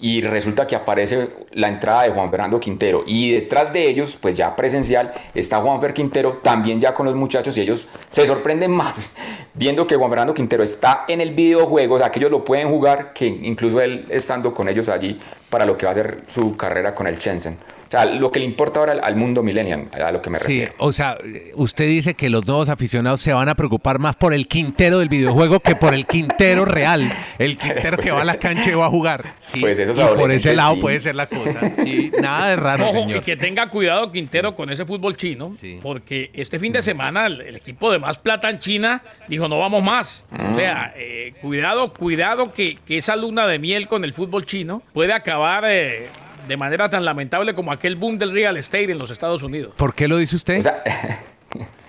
y 0.00 0.20
resulta 0.20 0.66
que 0.66 0.76
aparece 0.76 1.28
la 1.52 1.68
entrada 1.68 2.04
de 2.04 2.10
Juan 2.10 2.30
Fernando 2.30 2.60
Quintero. 2.60 3.02
Y 3.06 3.32
detrás 3.32 3.72
de 3.72 3.88
ellos, 3.88 4.16
pues 4.20 4.34
ya 4.34 4.54
presencial, 4.54 5.12
está 5.34 5.60
Juanfer 5.60 5.92
Quintero 5.92 6.38
también 6.42 6.80
ya 6.80 6.94
con 6.94 7.06
los 7.06 7.14
muchachos 7.14 7.56
y 7.58 7.62
ellos 7.62 7.86
se 8.10 8.26
sorprenden 8.26 8.70
más 8.70 9.16
viendo 9.54 9.86
que 9.86 9.96
Juan 9.96 10.10
Fernando 10.10 10.34
Quintero 10.34 10.62
está 10.62 11.04
en 11.08 11.20
el 11.20 11.32
videojuego, 11.32 11.96
o 11.96 11.98
sea 11.98 12.10
que 12.10 12.18
ellos 12.20 12.30
lo 12.30 12.44
pueden 12.44 12.68
jugar, 12.68 13.12
que 13.12 13.26
incluso 13.26 13.80
él 13.80 14.06
estando 14.08 14.54
con 14.54 14.68
ellos 14.68 14.88
allí 14.88 15.18
para 15.50 15.66
lo 15.66 15.76
que 15.78 15.86
va 15.86 15.92
a 15.92 15.94
ser 15.94 16.22
su 16.26 16.56
carrera 16.56 16.94
con 16.94 17.06
el 17.06 17.18
Shenzhen. 17.18 17.58
O 17.86 17.90
sea, 17.90 18.04
lo 18.04 18.30
que 18.30 18.38
le 18.38 18.44
importa 18.44 18.80
ahora 18.80 18.92
al, 18.92 19.00
al 19.02 19.16
mundo 19.16 19.42
millennial, 19.42 19.88
a 19.92 20.12
lo 20.12 20.20
que 20.20 20.28
me 20.28 20.36
Sí, 20.40 20.44
refiero. 20.60 20.72
o 20.76 20.92
sea, 20.92 21.16
usted 21.54 21.86
dice 21.86 22.12
que 22.12 22.28
los 22.28 22.46
nuevos 22.46 22.68
aficionados 22.68 23.22
se 23.22 23.32
van 23.32 23.48
a 23.48 23.54
preocupar 23.54 23.98
más 23.98 24.14
por 24.14 24.34
el 24.34 24.46
Quintero 24.46 24.98
del 24.98 25.08
videojuego 25.08 25.58
que 25.60 25.74
por 25.74 25.94
el 25.94 26.04
Quintero 26.06 26.66
real, 26.66 27.10
el 27.38 27.56
Quintero 27.56 27.96
que 27.96 28.10
va 28.10 28.20
a 28.20 28.24
la 28.26 28.34
cancha 28.38 28.70
y 28.70 28.74
va 28.74 28.84
a 28.84 28.90
jugar. 28.90 29.36
Sí, 29.42 29.60
Pues 29.60 29.78
esos 29.78 29.96
y 29.96 30.02
por 30.18 30.30
ese 30.30 30.52
lado 30.54 30.74
sí. 30.74 30.80
puede 30.82 31.00
ser 31.00 31.14
la 31.16 31.28
cosa. 31.28 31.60
Y 31.82 32.12
nada 32.20 32.50
de 32.50 32.56
raro, 32.56 32.88
Ojo, 32.90 33.06
y 33.10 33.20
que 33.22 33.38
tenga 33.38 33.70
cuidado 33.70 34.12
Quintero 34.12 34.54
con 34.54 34.68
ese 34.70 34.84
fútbol 34.84 35.16
chino, 35.16 35.54
Sí. 35.58 35.78
porque 35.80 36.28
este 36.34 36.58
fin 36.58 36.74
de 36.74 36.82
semana 36.82 37.24
el, 37.26 37.40
el 37.40 37.56
equipo 37.56 37.90
de 37.90 37.98
más 37.98 38.18
plata 38.18 38.50
en 38.50 38.58
China 38.58 39.02
dijo 39.28 39.48
no 39.48 39.58
vamos 39.60 39.82
más. 39.82 40.24
O 40.50 40.54
sea, 40.54 40.92
eh, 40.94 41.32
cuidado, 41.40 41.94
cuidado 41.94 42.52
que, 42.52 42.76
que 42.86 42.98
esa 42.98 43.16
luna 43.16 43.46
de 43.46 43.58
miel 43.58 43.88
con 43.88 44.04
el 44.04 44.12
fútbol 44.12 44.44
chino 44.44 44.82
puede 44.92 45.14
acabar 45.14 45.37
eh, 45.64 46.08
de 46.46 46.56
manera 46.56 46.88
tan 46.88 47.04
lamentable 47.04 47.54
como 47.54 47.72
aquel 47.72 47.96
boom 47.96 48.18
del 48.18 48.32
real 48.32 48.56
estate 48.56 48.90
en 48.92 48.98
los 48.98 49.10
Estados 49.10 49.42
Unidos. 49.42 49.74
¿Por 49.76 49.94
qué 49.94 50.08
lo 50.08 50.16
dice 50.16 50.36
usted? 50.36 50.60
O 50.60 50.62
sea, 50.62 50.82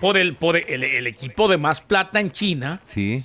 Por 0.00 0.16
el, 0.16 0.34
por 0.36 0.56
el, 0.56 0.82
el 0.84 1.06
equipo 1.06 1.46
de 1.48 1.58
más 1.58 1.80
plata 1.82 2.18
en 2.20 2.32
China 2.32 2.80
sí. 2.86 3.24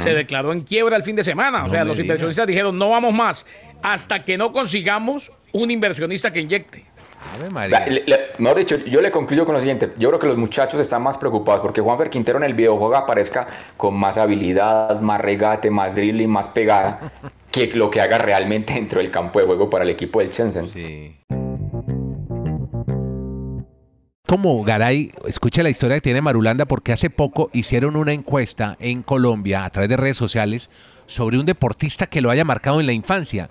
se 0.00 0.12
declaró 0.12 0.52
en 0.52 0.60
quiebra 0.60 0.96
el 0.96 1.02
fin 1.02 1.16
de 1.16 1.24
semana. 1.24 1.64
O 1.64 1.70
sea, 1.70 1.84
los 1.84 1.96
diga. 1.96 2.04
inversionistas 2.04 2.46
dijeron 2.46 2.78
no 2.78 2.90
vamos 2.90 3.14
más 3.14 3.46
hasta 3.82 4.22
que 4.24 4.36
no 4.36 4.52
consigamos 4.52 5.32
un 5.52 5.70
inversionista 5.70 6.30
que 6.30 6.40
inyecte. 6.40 6.84
Ave 7.34 7.44
La- 7.44 7.50
María. 7.50 7.86
le- 7.86 8.04
le- 8.06 8.18
mejor 8.38 8.58
dicho, 8.58 8.76
yo 8.86 9.00
le 9.02 9.10
concluyo 9.10 9.44
con 9.44 9.54
lo 9.54 9.60
siguiente. 9.60 9.90
Yo 9.98 10.08
creo 10.08 10.18
que 10.20 10.26
los 10.26 10.36
muchachos 10.38 10.80
están 10.80 11.02
más 11.02 11.16
preocupados 11.18 11.60
porque 11.62 11.80
Juanfer 11.80 12.08
Quintero 12.10 12.38
en 12.38 12.44
el 12.44 12.54
videojuego 12.54 12.96
aparezca 12.96 13.46
con 13.76 13.94
más 13.94 14.16
habilidad, 14.18 15.00
más 15.00 15.20
regate, 15.20 15.70
más 15.70 15.94
dribbling, 15.94 16.28
más 16.30 16.48
pegada, 16.48 17.12
que 17.50 17.66
lo 17.68 17.90
que 17.90 18.00
haga 18.00 18.18
realmente 18.18 18.72
dentro 18.74 19.00
del 19.00 19.10
campo 19.10 19.40
de 19.40 19.46
juego 19.46 19.70
para 19.70 19.84
el 19.84 19.90
equipo 19.90 20.20
del 20.20 20.30
Shenzhen. 20.30 20.68
Sí. 20.68 21.16
Como 24.26 24.62
Garay, 24.62 25.10
escuche 25.26 25.60
la 25.64 25.70
historia 25.70 25.96
que 25.96 26.02
tiene 26.02 26.20
Marulanda 26.20 26.64
porque 26.64 26.92
hace 26.92 27.10
poco 27.10 27.50
hicieron 27.52 27.96
una 27.96 28.12
encuesta 28.12 28.76
en 28.78 29.02
Colombia 29.02 29.64
a 29.64 29.70
través 29.70 29.88
de 29.88 29.96
redes 29.96 30.16
sociales 30.16 30.70
sobre 31.06 31.36
un 31.36 31.46
deportista 31.46 32.06
que 32.06 32.20
lo 32.20 32.30
haya 32.30 32.44
marcado 32.44 32.78
en 32.78 32.86
la 32.86 32.92
infancia. 32.92 33.50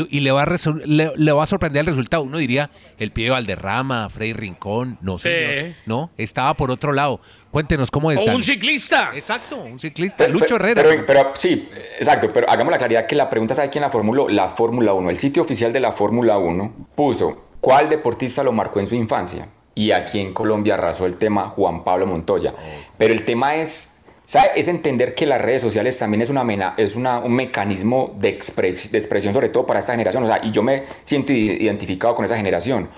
Y, 0.00 0.06
y 0.16 0.20
le, 0.20 0.30
va 0.32 0.42
a 0.44 0.46
le, 0.86 1.12
le 1.14 1.32
va 1.32 1.42
a 1.42 1.46
sorprender 1.46 1.80
el 1.80 1.86
resultado. 1.86 2.22
Uno 2.22 2.38
diría 2.38 2.70
el 2.98 3.10
pie 3.12 3.24
de 3.24 3.30
Valderrama, 3.30 4.08
Frei 4.10 4.32
Rincón. 4.32 4.98
No, 5.00 5.18
Sí. 5.18 5.28
señor. 5.28 5.74
No, 5.86 6.10
estaba 6.16 6.54
por 6.54 6.70
otro 6.70 6.92
lado. 6.92 7.20
Cuéntenos 7.50 7.90
cómo 7.90 8.08
O 8.08 8.12
está. 8.12 8.34
un 8.34 8.42
ciclista. 8.42 9.10
Exacto, 9.14 9.56
un 9.60 9.78
ciclista. 9.78 10.26
Lucho 10.28 10.56
Herrera. 10.56 10.82
Pero, 10.82 11.04
pero 11.06 11.30
sí, 11.34 11.68
exacto, 11.98 12.28
pero 12.32 12.48
hagamos 12.48 12.70
la 12.70 12.78
claridad 12.78 13.06
que 13.06 13.14
la 13.14 13.28
pregunta 13.28 13.54
sabe 13.54 13.68
quién 13.68 13.82
la 13.82 13.90
formuló, 13.90 14.28
la 14.28 14.48
Fórmula 14.48 14.94
1. 14.94 15.10
El 15.10 15.18
sitio 15.18 15.42
oficial 15.42 15.72
de 15.72 15.80
la 15.80 15.92
Fórmula 15.92 16.38
1 16.38 16.88
puso 16.94 17.48
cuál 17.60 17.88
deportista 17.90 18.42
lo 18.42 18.52
marcó 18.52 18.80
en 18.80 18.86
su 18.86 18.94
infancia. 18.94 19.48
Y 19.74 19.90
aquí 19.92 20.18
en 20.20 20.32
Colombia 20.34 20.74
arrasó 20.74 21.06
el 21.06 21.16
tema 21.16 21.48
Juan 21.50 21.84
Pablo 21.84 22.06
Montoya. 22.06 22.54
Pero 22.98 23.12
el 23.14 23.24
tema 23.24 23.56
es, 23.56 23.91
¿sabe? 24.26 24.50
Es 24.56 24.68
entender 24.68 25.14
que 25.14 25.26
las 25.26 25.40
redes 25.40 25.62
sociales 25.62 25.98
también 25.98 26.22
es, 26.22 26.30
una 26.30 26.44
mena- 26.44 26.74
es 26.76 26.96
una- 26.96 27.18
un 27.18 27.32
mecanismo 27.34 28.14
de, 28.18 28.38
expres- 28.38 28.90
de 28.90 28.98
expresión, 28.98 29.32
sobre 29.34 29.48
todo 29.48 29.66
para 29.66 29.80
esta 29.80 29.92
generación. 29.92 30.24
O 30.24 30.26
sea, 30.26 30.40
y 30.42 30.50
yo 30.52 30.62
me 30.62 30.84
siento 31.04 31.32
identificado 31.32 32.14
con 32.14 32.24
esa 32.24 32.36
generación. 32.36 32.88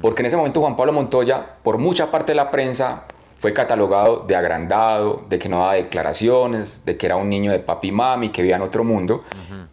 Porque 0.00 0.22
en 0.22 0.26
ese 0.26 0.36
momento 0.36 0.60
Juan 0.60 0.76
Pablo 0.76 0.92
Montoya, 0.92 1.44
por 1.62 1.78
mucha 1.78 2.10
parte 2.10 2.32
de 2.32 2.36
la 2.36 2.50
prensa, 2.50 3.04
fue 3.38 3.52
catalogado 3.52 4.24
de 4.26 4.36
agrandado, 4.36 5.24
de 5.28 5.38
que 5.38 5.48
no 5.50 5.58
daba 5.58 5.74
declaraciones, 5.74 6.84
de 6.86 6.96
que 6.96 7.06
era 7.06 7.16
un 7.16 7.28
niño 7.28 7.52
de 7.52 7.58
papi 7.58 7.88
y 7.88 7.92
mami, 7.92 8.28
que 8.30 8.40
vivía 8.42 8.56
en 8.56 8.62
otro 8.62 8.84
mundo, 8.84 9.22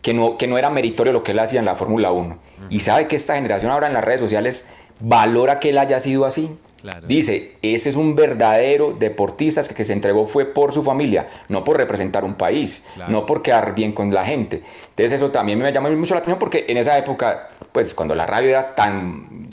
que, 0.01 0.13
no, 0.13 0.37
que 0.37 0.47
no 0.47 0.57
era 0.57 0.69
meritorio 0.69 1.13
lo 1.13 1.23
que 1.23 1.31
él 1.31 1.39
hacía 1.39 1.59
en 1.59 1.65
la 1.65 1.75
Fórmula 1.75 2.11
1. 2.11 2.37
Y 2.69 2.81
sabe 2.81 3.07
que 3.07 3.15
esta 3.15 3.35
generación 3.35 3.71
ahora 3.71 3.87
en 3.87 3.93
las 3.93 4.03
redes 4.03 4.19
sociales 4.19 4.67
valora 4.99 5.59
que 5.59 5.69
él 5.69 5.77
haya 5.77 5.99
sido 5.99 6.25
así. 6.25 6.57
Claro. 6.81 7.05
Dice, 7.07 7.53
ese 7.61 7.89
es 7.89 7.95
un 7.95 8.15
verdadero 8.15 8.93
deportista 8.93 9.63
que, 9.67 9.73
que 9.75 9.83
se 9.83 9.93
entregó 9.93 10.25
fue 10.25 10.45
por 10.45 10.73
su 10.73 10.83
familia, 10.83 11.27
no 11.49 11.63
por 11.63 11.77
representar 11.77 12.23
un 12.23 12.33
país, 12.33 12.83
Claro. 12.95 13.11
no 13.11 13.25
por 13.25 13.41
quedar 13.41 13.75
bien 13.75 13.91
con 13.93 14.13
la 14.13 14.25
gente. 14.25 14.63
Entonces 14.89 15.13
eso 15.13 15.29
también 15.31 15.59
me 15.59 15.71
llama 15.71 15.89
mucho 15.91 16.13
la 16.15 16.19
atención 16.19 16.39
porque 16.39 16.65
en 16.67 16.77
esa 16.77 16.97
época, 16.97 17.49
pues 17.71 17.93
cuando 17.93 18.15
la 18.15 18.25
radio 18.25 18.49
era 18.49 18.73
tan 18.75 19.49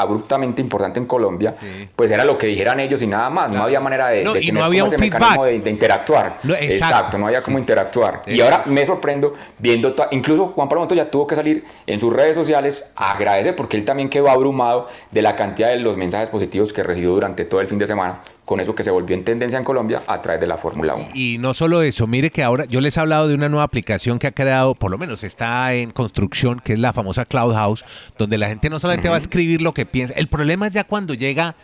abruptamente 0.00 0.60
importante 0.62 0.98
en 0.98 1.06
Colombia, 1.06 1.52
Sí. 1.58 1.88
pues 1.94 2.10
era 2.10 2.24
lo 2.24 2.36
que 2.38 2.46
dijeran 2.46 2.80
ellos 2.80 3.02
y 3.02 3.06
nada 3.06 3.28
más, 3.30 3.50
no 3.50 3.62
había 3.62 3.80
manera 3.80 4.08
de, 4.08 4.24
No, 4.24 4.34
de 4.34 4.52
no 4.52 4.64
había 4.64 4.84
un 4.84 4.88
ese 4.88 4.98
feedback. 4.98 5.20
mecanismo 5.20 5.44
de, 5.44 5.58
de 5.60 5.70
interactuar. 5.70 6.38
No, 6.42 6.54
exacto. 6.54 6.74
exacto. 6.74 7.18
no 7.18 7.26
había 7.26 7.42
como 7.42 7.58
interactuar. 7.58 8.22
Sí. 8.24 8.32
Y 8.32 8.40
ahora 8.40 8.62
me 8.66 8.84
sorprendo 8.86 9.34
viendo, 9.58 9.94
incluso 10.10 10.48
Juan 10.48 10.68
Pablo 10.68 10.80
Montoya 10.82 11.10
tuvo 11.10 11.26
que 11.26 11.36
salir 11.36 11.64
en 11.86 12.00
sus 12.00 12.12
redes 12.12 12.34
sociales 12.34 12.90
a 12.96 13.12
agradecer 13.12 13.54
porque 13.56 13.76
él 13.76 13.84
también 13.84 14.08
quedó 14.08 14.28
abrumado 14.30 14.88
de 15.10 15.22
la 15.22 15.36
cantidad 15.36 15.68
de 15.70 15.76
los 15.78 15.96
mensajes 15.96 16.28
positivos 16.28 16.72
que 16.72 16.82
recibió 16.82 17.10
durante 17.10 17.44
todo 17.44 17.60
el 17.60 17.66
fin 17.68 17.78
de 17.78 17.86
semana 17.86 18.18
con 18.48 18.60
eso 18.60 18.74
que 18.74 18.82
se 18.82 18.90
volvió 18.90 19.14
en 19.14 19.24
tendencia 19.24 19.58
en 19.58 19.64
Colombia 19.64 20.02
a 20.06 20.22
través 20.22 20.40
de 20.40 20.46
la 20.46 20.56
Fórmula 20.56 20.94
1. 20.94 21.08
Y 21.12 21.36
no 21.38 21.52
solo 21.52 21.82
eso, 21.82 22.06
mire 22.06 22.30
que 22.30 22.42
ahora 22.42 22.64
yo 22.64 22.80
les 22.80 22.96
he 22.96 23.00
hablado 23.00 23.28
de 23.28 23.34
una 23.34 23.50
nueva 23.50 23.64
aplicación 23.64 24.18
que 24.18 24.26
ha 24.26 24.32
creado, 24.32 24.74
por 24.74 24.90
lo 24.90 24.96
menos 24.96 25.22
está 25.22 25.74
en 25.74 25.90
construcción, 25.90 26.58
que 26.64 26.72
es 26.72 26.78
la 26.78 26.94
famosa 26.94 27.26
Cloud 27.26 27.52
House, 27.52 27.84
donde 28.16 28.38
la 28.38 28.48
gente 28.48 28.70
no 28.70 28.80
solamente 28.80 29.10
va 29.10 29.16
a 29.16 29.18
escribir 29.18 29.60
lo 29.60 29.74
que 29.74 29.84
piensa. 29.84 30.14
El 30.14 30.28
problema 30.28 30.66
es 30.66 30.72
ya 30.72 30.84
cuando 30.84 31.12
llega 31.12 31.56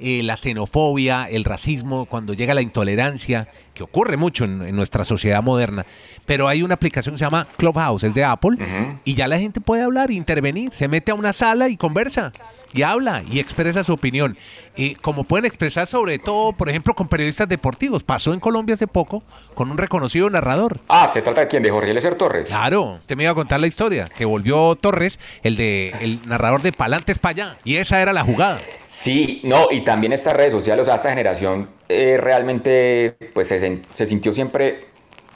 eh, 0.00 0.24
la 0.24 0.36
xenofobia, 0.36 1.26
el 1.30 1.44
racismo, 1.44 2.06
cuando 2.06 2.34
llega 2.34 2.54
la 2.54 2.62
intolerancia, 2.62 3.46
que 3.72 3.84
ocurre 3.84 4.16
mucho 4.16 4.44
en, 4.44 4.62
en 4.62 4.74
nuestra 4.74 5.04
sociedad 5.04 5.44
moderna. 5.44 5.86
Pero 6.26 6.48
hay 6.48 6.64
una 6.64 6.74
aplicación 6.74 7.14
que 7.14 7.20
se 7.20 7.24
llama 7.24 7.46
Clubhouse, 7.56 8.02
es 8.02 8.14
de 8.14 8.24
Apple, 8.24 8.58
y 9.04 9.14
ya 9.14 9.28
la 9.28 9.38
gente 9.38 9.60
puede 9.60 9.84
hablar, 9.84 10.10
intervenir, 10.10 10.72
se 10.74 10.88
mete 10.88 11.12
a 11.12 11.14
una 11.14 11.32
sala 11.32 11.68
y 11.68 11.76
conversa. 11.76 12.32
Y 12.74 12.82
habla 12.82 13.22
y 13.30 13.38
expresa 13.38 13.84
su 13.84 13.92
opinión. 13.92 14.36
Y 14.76 14.94
como 14.94 15.24
pueden 15.24 15.44
expresar 15.44 15.86
sobre 15.86 16.18
todo, 16.18 16.52
por 16.52 16.68
ejemplo, 16.70 16.94
con 16.94 17.06
periodistas 17.08 17.48
deportivos. 17.48 18.02
Pasó 18.02 18.32
en 18.32 18.40
Colombia 18.40 18.74
hace 18.74 18.86
poco 18.86 19.22
con 19.54 19.70
un 19.70 19.76
reconocido 19.78 20.30
narrador. 20.30 20.80
Ah, 20.88 21.10
¿se 21.12 21.20
trata 21.20 21.42
de 21.42 21.48
quién? 21.48 21.62
¿De 21.62 21.70
Jorge 21.70 21.90
Eliezer 21.90 22.14
Torres? 22.14 22.48
Claro, 22.48 22.94
usted 23.00 23.16
me 23.16 23.24
iba 23.24 23.32
a 23.32 23.34
contar 23.34 23.60
la 23.60 23.66
historia, 23.66 24.08
que 24.16 24.24
volvió 24.24 24.74
Torres, 24.76 25.18
el 25.42 25.56
de 25.56 25.94
el 26.00 26.20
narrador 26.26 26.62
de 26.62 26.72
Palantes 26.72 27.18
para 27.18 27.30
allá. 27.32 27.58
Y 27.64 27.76
esa 27.76 28.00
era 28.00 28.12
la 28.14 28.22
jugada. 28.22 28.58
Sí, 28.88 29.40
no, 29.44 29.68
y 29.70 29.82
también 29.84 30.12
estas 30.12 30.34
redes 30.34 30.52
sociales, 30.52 30.82
o 30.82 30.86
sea, 30.86 30.94
esta 30.96 31.10
generación 31.10 31.68
eh, 31.88 32.16
realmente 32.18 33.16
pues 33.34 33.48
se, 33.48 33.82
se 33.92 34.06
sintió 34.06 34.32
siempre 34.32 34.84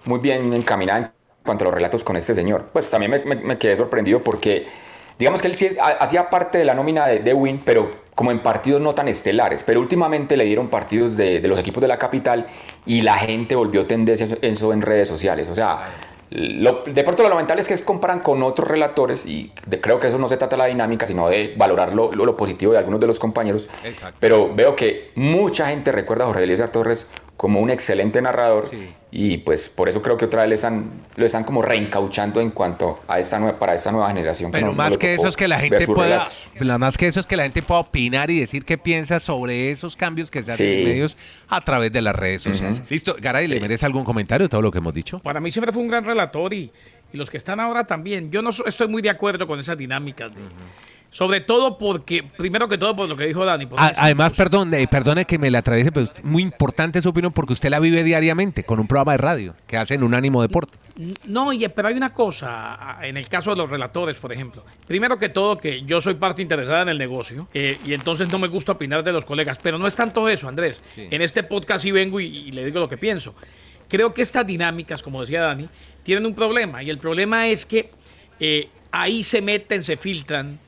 muy 0.05 0.21
bien 0.21 0.53
encaminada 0.55 0.99
en 0.99 1.11
cuanto 1.45 1.65
a 1.65 1.67
los 1.67 1.75
relatos 1.75 2.03
con 2.05 2.17
este 2.17 2.35
señor. 2.35 2.71
Pues 2.73 2.89
también 2.91 3.11
me, 3.11 3.19
me- 3.25 3.37
me 3.43 3.59
quedé 3.59 3.77
sorprendido 3.77 4.23
porque, 4.23 4.67
digamos 5.19 5.41
que 5.43 5.49
él 5.49 5.55
sí 5.55 5.69
ha- 5.81 5.89
hacía 6.03 6.29
parte 6.31 6.59
de 6.59 6.65
la 6.65 6.75
nómina 6.75 7.07
de, 7.07 7.21
de 7.21 7.33
Win, 7.35 7.61
pero 7.65 7.91
como 8.15 8.31
en 8.31 8.41
partidos 8.41 8.81
no 8.81 8.95
tan 8.95 9.09
estelares, 9.09 9.63
pero 9.63 9.79
últimamente 9.81 10.37
le 10.37 10.45
dieron 10.45 10.69
partidos 10.69 11.17
de, 11.17 11.41
de 11.41 11.49
los 11.49 11.59
equipos 11.59 11.81
de 11.83 11.89
la 11.89 11.99
capital 11.99 12.47
y 12.87 13.03
la 13.03 13.15
gente 13.19 13.55
volvió 13.55 13.87
tendencia 13.87 14.27
eso 14.41 14.73
en 14.73 14.81
redes 14.81 15.07
sociales. 15.09 15.49
O 15.51 15.55
sea, 15.55 15.81
lo, 16.31 16.83
de 16.85 17.05
pronto 17.05 17.23
lo 17.23 17.29
lamentable 17.29 17.61
es 17.61 17.69
que 17.69 17.75
es 17.75 17.83
comparan 17.83 18.21
con 18.21 18.43
otros 18.43 18.67
relatores 18.69 19.27
y 19.27 19.53
creo 19.83 20.01
que 20.01 20.07
eso 20.09 20.19
no 20.19 20.29
se 20.29 20.37
trata 20.39 20.57
de 20.57 20.63
la 20.63 20.67
dinámica, 20.67 21.07
sino 21.07 21.29
de 21.29 21.55
valorar 21.57 21.95
lo, 21.95 22.11
lo, 22.13 22.37
positivo 22.37 22.73
de 22.73 22.79
algunos 22.79 23.01
de 23.01 23.07
los 23.07 23.19
compañeros. 23.19 23.69
Pero 24.19 24.53
veo 24.55 24.75
que 24.75 25.11
mucha 25.15 25.69
gente 25.69 25.93
recuerda 25.93 26.25
a 26.25 26.29
Jorge 26.29 26.45
Eliezer 26.45 26.71
Torres 26.71 27.09
como 27.37 27.61
un 27.61 27.71
excelente 27.71 28.23
narrador 28.23 28.71
y 29.11 29.39
pues 29.39 29.69
por 29.69 29.89
eso 29.89 30.03
creo 30.03 30.17
que 30.17 30.25
otra 30.25 30.43
vez 30.43 30.55
están, 30.55 30.91
lo 31.17 31.27
están 31.27 31.45
como 31.45 31.63
reencauchando 31.63 32.41
en 32.41 32.51
cuanto 32.51 33.01
a 33.09 33.21
esta 33.21 33.39
nueva, 33.39 33.59
para 33.59 33.75
esta 33.75 33.93
nueva 33.93 34.09
generación. 34.09 34.51
Pero 34.51 34.73
más 34.73 34.97
que 34.97 35.15
eso 35.15 35.29
es 35.29 35.37
que 35.37 35.49
la 35.49 35.59
gente 35.59 35.87
pueda, 35.87 36.29
más 36.79 36.97
que 36.97 37.09
eso 37.09 37.21
es 37.21 37.27
que 37.27 37.37
la 37.37 37.45
gente 37.45 37.63
pueda 37.63 37.81
opinar 37.81 38.31
y 38.31 38.41
decir 38.41 38.65
qué 38.65 38.79
piensa 38.79 39.21
sobre 39.21 39.71
esos 39.71 39.97
cambios 39.97 40.31
que 40.31 40.43
se 40.43 40.53
hacen 40.53 40.67
en 40.67 40.85
medios 40.85 41.17
a 41.49 41.61
través 41.61 41.93
de 41.93 42.03
las 42.03 42.17
redes 42.17 42.43
sociales. 42.43 42.83
Listo, 42.89 43.17
Garay, 43.19 43.47
¿le 43.47 43.61
merece 43.61 43.87
algún 43.87 44.05
comentario 44.05 44.47
de 44.47 44.49
todo 44.49 44.63
lo 44.63 44.73
que 44.73 44.79
hemos 44.79 44.95
dicho? 44.95 45.19
Para 45.21 45.41
mí 45.41 45.51
siempre 45.51 45.73
fue 45.73 45.83
un 45.83 45.89
gran 45.89 46.05
relator 46.05 46.53
y, 46.53 46.71
y 47.13 47.17
los 47.17 47.31
que 47.31 47.37
están 47.37 47.61
ahora 47.61 47.87
también. 47.87 48.31
Yo 48.31 48.43
no 48.43 48.51
estoy 48.51 48.89
muy 48.89 49.03
de 49.03 49.11
acuerdo 49.11 49.47
con 49.47 49.61
esas 49.61 49.77
dinámicas 49.77 50.35
de... 50.35 50.41
Sobre 51.11 51.41
todo 51.41 51.79
porque, 51.79 52.23
primero 52.23 52.69
que 52.69 52.77
todo, 52.77 52.95
por 52.95 53.09
lo 53.09 53.17
que 53.17 53.27
dijo 53.27 53.45
Dani. 53.45 53.67
Además, 53.77 54.33
perdón, 54.37 54.75
eh, 54.75 54.87
perdone 54.87 55.25
que 55.25 55.39
me 55.39 55.51
la 55.51 55.59
atraviese, 55.59 55.91
pero 55.91 56.05
es 56.05 56.25
muy 56.25 56.43
importante 56.43 57.01
su 57.01 57.09
opinión 57.09 57.33
porque 57.33 57.55
usted 57.55 57.71
la 57.71 57.81
vive 57.81 58.03
diariamente 58.03 58.65
con 58.65 58.81
un 58.81 58.87
programa 58.87 59.13
de 59.13 59.19
radio 59.19 59.55
que 59.67 59.77
hace 59.77 59.95
en 59.95 60.03
un 60.03 60.15
ánimo 60.15 60.43
deporte. 60.43 60.77
No, 61.27 61.51
pero 61.75 61.89
hay 61.89 61.95
una 61.95 62.13
cosa, 62.13 62.99
en 63.03 63.19
el 63.19 63.29
caso 63.29 63.51
de 63.51 63.57
los 63.57 63.69
relatores, 63.69 64.17
por 64.17 64.33
ejemplo. 64.33 64.65
Primero 64.87 65.19
que 65.19 65.29
todo, 65.29 65.59
que 65.59 65.83
yo 65.83 66.01
soy 66.01 66.15
parte 66.15 66.41
interesada 66.41 66.83
en 66.83 66.89
el 66.89 66.97
negocio 66.97 67.49
eh, 67.53 67.79
y 67.85 67.93
entonces 67.93 68.33
no 68.33 68.39
me 68.39 68.49
gusta 68.49 68.73
opinar 68.73 69.03
de 69.05 69.13
los 69.13 69.27
colegas. 69.27 69.59
Pero 69.63 69.79
no 69.79 69.87
es 69.87 69.95
tanto 69.95 70.27
eso, 70.27 70.49
Andrés. 70.49 70.81
En 70.97 71.21
este 71.21 71.43
podcast 71.43 71.83
sí 71.83 71.91
vengo 71.91 72.19
y, 72.19 72.51
le 72.51 72.65
digo 72.65 72.81
lo 72.81 72.89
que 72.89 72.97
pienso. 72.97 73.35
Creo 73.89 74.15
que 74.15 74.23
estas 74.23 74.47
dinámicas, 74.47 75.03
como 75.03 75.21
decía 75.21 75.43
Dani, 75.43 75.69
tienen 76.03 76.25
un 76.25 76.35
problema. 76.35 76.83
Y 76.83 76.89
el 76.89 76.99
problema 76.99 77.47
es 77.47 77.67
que 77.67 77.91
eh, 78.41 78.69
ahí 78.91 79.23
se 79.23 79.43
meten, 79.43 79.85
se 79.85 79.99
filtran 79.99 80.59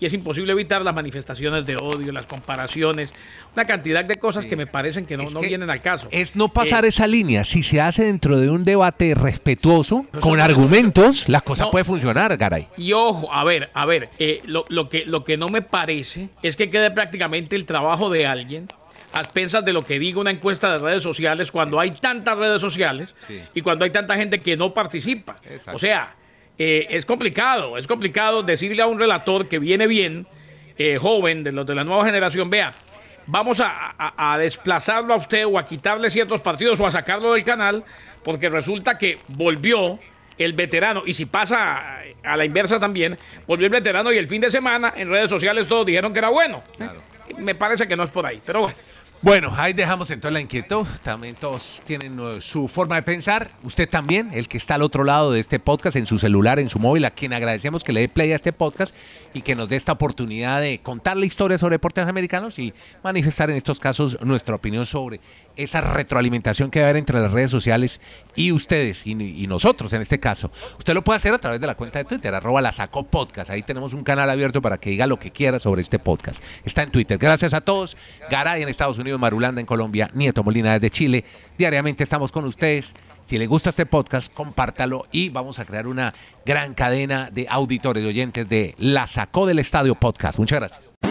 y 0.00 0.06
es 0.06 0.14
imposible 0.14 0.52
evitar 0.52 0.82
las 0.82 0.94
manifestaciones 0.94 1.66
de 1.66 1.76
odio, 1.76 2.12
las 2.12 2.26
comparaciones, 2.26 3.12
una 3.54 3.64
cantidad 3.66 4.04
de 4.04 4.16
cosas 4.16 4.46
que 4.46 4.56
me 4.56 4.66
parecen 4.66 5.06
que 5.06 5.16
no, 5.16 5.40
vienen 5.40 5.70
al 5.70 5.80
caso. 5.80 6.08
Es 6.10 6.36
no 6.36 6.52
pasar 6.52 6.84
eh, 6.84 6.88
esa 6.88 7.06
línea. 7.06 7.44
Si 7.44 7.62
se 7.62 7.80
hace 7.80 8.04
dentro 8.04 8.38
de 8.38 8.50
un 8.50 8.64
debate 8.64 9.14
respetuoso, 9.14 10.06
con 10.20 10.40
argumentos, 10.40 11.28
la 11.28 11.40
cosa 11.40 11.70
puede 11.70 11.84
funcionar, 11.84 12.36
Garay. 12.36 12.68
Y 12.76 12.92
ojo, 12.92 13.32
a 13.32 13.44
ver, 13.44 13.70
a 13.74 13.86
ver, 13.86 14.10
eh, 14.18 14.40
lo, 14.46 14.64
que, 14.88 15.04
lo 15.06 15.24
que 15.24 15.36
no 15.36 15.48
me 15.48 15.62
parece 15.62 16.30
es 16.42 16.56
que 16.56 16.70
quede 16.70 16.90
prácticamente 16.90 17.56
el 17.56 17.64
trabajo 17.64 18.10
de 18.10 18.26
alguien 18.26 18.68
a 19.12 19.20
expensas 19.20 19.64
de 19.64 19.72
lo 19.72 19.84
que 19.84 19.98
diga 19.98 20.20
una 20.20 20.30
encuesta 20.30 20.70
de 20.72 20.78
redes 20.78 21.02
sociales 21.02 21.50
cuando 21.50 21.80
hay 21.80 21.92
tantas 21.92 22.36
redes 22.36 22.60
sociales 22.60 23.14
y 23.54 23.62
cuando 23.62 23.84
hay 23.84 23.90
tanta 23.90 24.16
gente 24.16 24.40
que 24.40 24.56
no 24.56 24.74
participa. 24.74 25.36
O 25.72 25.78
sea, 25.78 26.14
eh, 26.58 26.86
es 26.90 27.06
complicado, 27.06 27.78
es 27.78 27.86
complicado 27.86 28.42
decirle 28.42 28.82
a 28.82 28.86
un 28.86 28.98
relator 28.98 29.48
que 29.48 29.58
viene 29.58 29.86
bien, 29.86 30.26
eh, 30.76 30.98
joven, 31.00 31.44
de 31.44 31.52
los 31.52 31.66
de 31.66 31.74
la 31.74 31.84
nueva 31.84 32.04
generación, 32.04 32.50
vea, 32.50 32.74
vamos 33.26 33.60
a, 33.60 34.36
desplazarlo 34.38 35.14
a 35.14 35.16
usted 35.16 35.46
o 35.46 35.58
a 35.58 35.64
quitarle 35.64 36.10
ciertos 36.10 36.40
partidos 36.40 36.80
o 36.80 36.86
a 36.86 36.90
sacarlo 36.90 37.32
del 37.32 37.44
canal, 37.44 37.84
porque 38.24 38.48
resulta 38.48 38.98
que 38.98 39.18
volvió 39.28 39.98
el 40.36 40.52
veterano, 40.52 41.02
y 41.06 41.14
si 41.14 41.26
pasa 41.26 42.00
a 42.24 42.36
la 42.36 42.44
inversa 42.44 42.78
también, 42.78 43.18
volvió 43.46 43.66
el 43.66 43.72
veterano 43.72 44.12
y 44.12 44.18
el 44.18 44.28
fin 44.28 44.40
de 44.40 44.50
semana 44.50 44.92
en 44.96 45.10
redes 45.10 45.30
sociales 45.30 45.66
todos 45.66 45.86
dijeron 45.86 46.12
que 46.12 46.18
era 46.18 46.28
bueno. 46.28 46.62
Me 47.38 47.54
parece 47.54 47.86
que 47.86 47.96
no 47.96 48.04
es 48.04 48.10
por 48.10 48.24
ahí, 48.26 48.40
pero 48.44 48.62
bueno. 48.62 48.76
Bueno, 49.20 49.52
ahí 49.56 49.72
dejamos 49.72 50.08
entonces 50.12 50.32
la 50.32 50.40
inquietud. 50.40 50.86
También 51.02 51.34
todos 51.34 51.82
tienen 51.84 52.20
uh, 52.20 52.40
su 52.40 52.68
forma 52.68 52.94
de 52.94 53.02
pensar. 53.02 53.50
Usted 53.64 53.88
también, 53.88 54.30
el 54.32 54.46
que 54.46 54.58
está 54.58 54.76
al 54.76 54.82
otro 54.82 55.02
lado 55.02 55.32
de 55.32 55.40
este 55.40 55.58
podcast, 55.58 55.96
en 55.96 56.06
su 56.06 56.20
celular, 56.20 56.60
en 56.60 56.70
su 56.70 56.78
móvil, 56.78 57.04
a 57.04 57.10
quien 57.10 57.32
agradecemos 57.32 57.82
que 57.82 57.92
le 57.92 58.02
dé 58.02 58.08
play 58.08 58.30
a 58.30 58.36
este 58.36 58.52
podcast 58.52 58.94
y 59.34 59.42
que 59.42 59.56
nos 59.56 59.68
dé 59.68 59.74
esta 59.74 59.90
oportunidad 59.90 60.60
de 60.60 60.78
contar 60.78 61.16
la 61.16 61.26
historia 61.26 61.58
sobre 61.58 61.74
deportes 61.74 62.06
americanos 62.06 62.60
y 62.60 62.72
manifestar 63.02 63.50
en 63.50 63.56
estos 63.56 63.80
casos 63.80 64.16
nuestra 64.22 64.54
opinión 64.54 64.86
sobre 64.86 65.20
esa 65.58 65.80
retroalimentación 65.80 66.70
que 66.70 66.80
va 66.80 66.86
a 66.86 66.88
haber 66.90 66.98
entre 66.98 67.20
las 67.20 67.32
redes 67.32 67.50
sociales 67.50 68.00
y 68.34 68.52
ustedes 68.52 69.06
y, 69.06 69.14
nosotros 69.48 69.92
en 69.92 70.02
este 70.02 70.20
caso. 70.20 70.50
Usted 70.78 70.94
lo 70.94 71.02
puede 71.02 71.18
hacer 71.18 71.34
a 71.34 71.38
través 71.38 71.60
de 71.60 71.66
la 71.66 71.74
cuenta 71.74 71.98
de 71.98 72.04
Twitter, 72.04 72.34
arroba 72.34 72.62
la 72.62 72.72
sacó 72.72 73.04
podcast. 73.04 73.50
Ahí 73.50 73.62
tenemos 73.62 73.92
un 73.92 74.04
canal 74.04 74.30
abierto 74.30 74.62
para 74.62 74.78
que 74.78 74.90
diga 74.90 75.06
lo 75.06 75.18
que 75.18 75.32
quiera 75.32 75.58
sobre 75.58 75.82
este 75.82 75.98
podcast. 75.98 76.42
Está 76.64 76.82
en 76.82 76.90
Twitter. 76.90 77.18
Gracias 77.18 77.52
a 77.54 77.60
todos. 77.60 77.96
Garay 78.30 78.62
en 78.62 78.68
Estados 78.68 78.98
Unidos, 78.98 79.18
Marulanda 79.20 79.60
en 79.60 79.66
Colombia, 79.66 80.10
Nieto 80.14 80.44
Molina 80.44 80.72
desde 80.74 80.90
Chile. 80.90 81.24
Diariamente 81.58 82.04
estamos 82.04 82.30
con 82.30 82.44
ustedes. 82.44 82.94
Si 83.24 83.36
le 83.36 83.46
gusta 83.46 83.70
este 83.70 83.84
podcast, 83.84 84.32
compártalo 84.32 85.06
y 85.12 85.28
vamos 85.28 85.58
a 85.58 85.66
crear 85.66 85.86
una 85.86 86.14
gran 86.46 86.72
cadena 86.72 87.28
de 87.30 87.46
auditores, 87.50 88.02
de 88.02 88.08
oyentes 88.08 88.48
de 88.48 88.74
La 88.78 89.06
Sacó 89.06 89.44
del 89.44 89.58
Estadio 89.58 89.96
Podcast. 89.96 90.38
Muchas 90.38 90.60
gracias. 90.60 91.07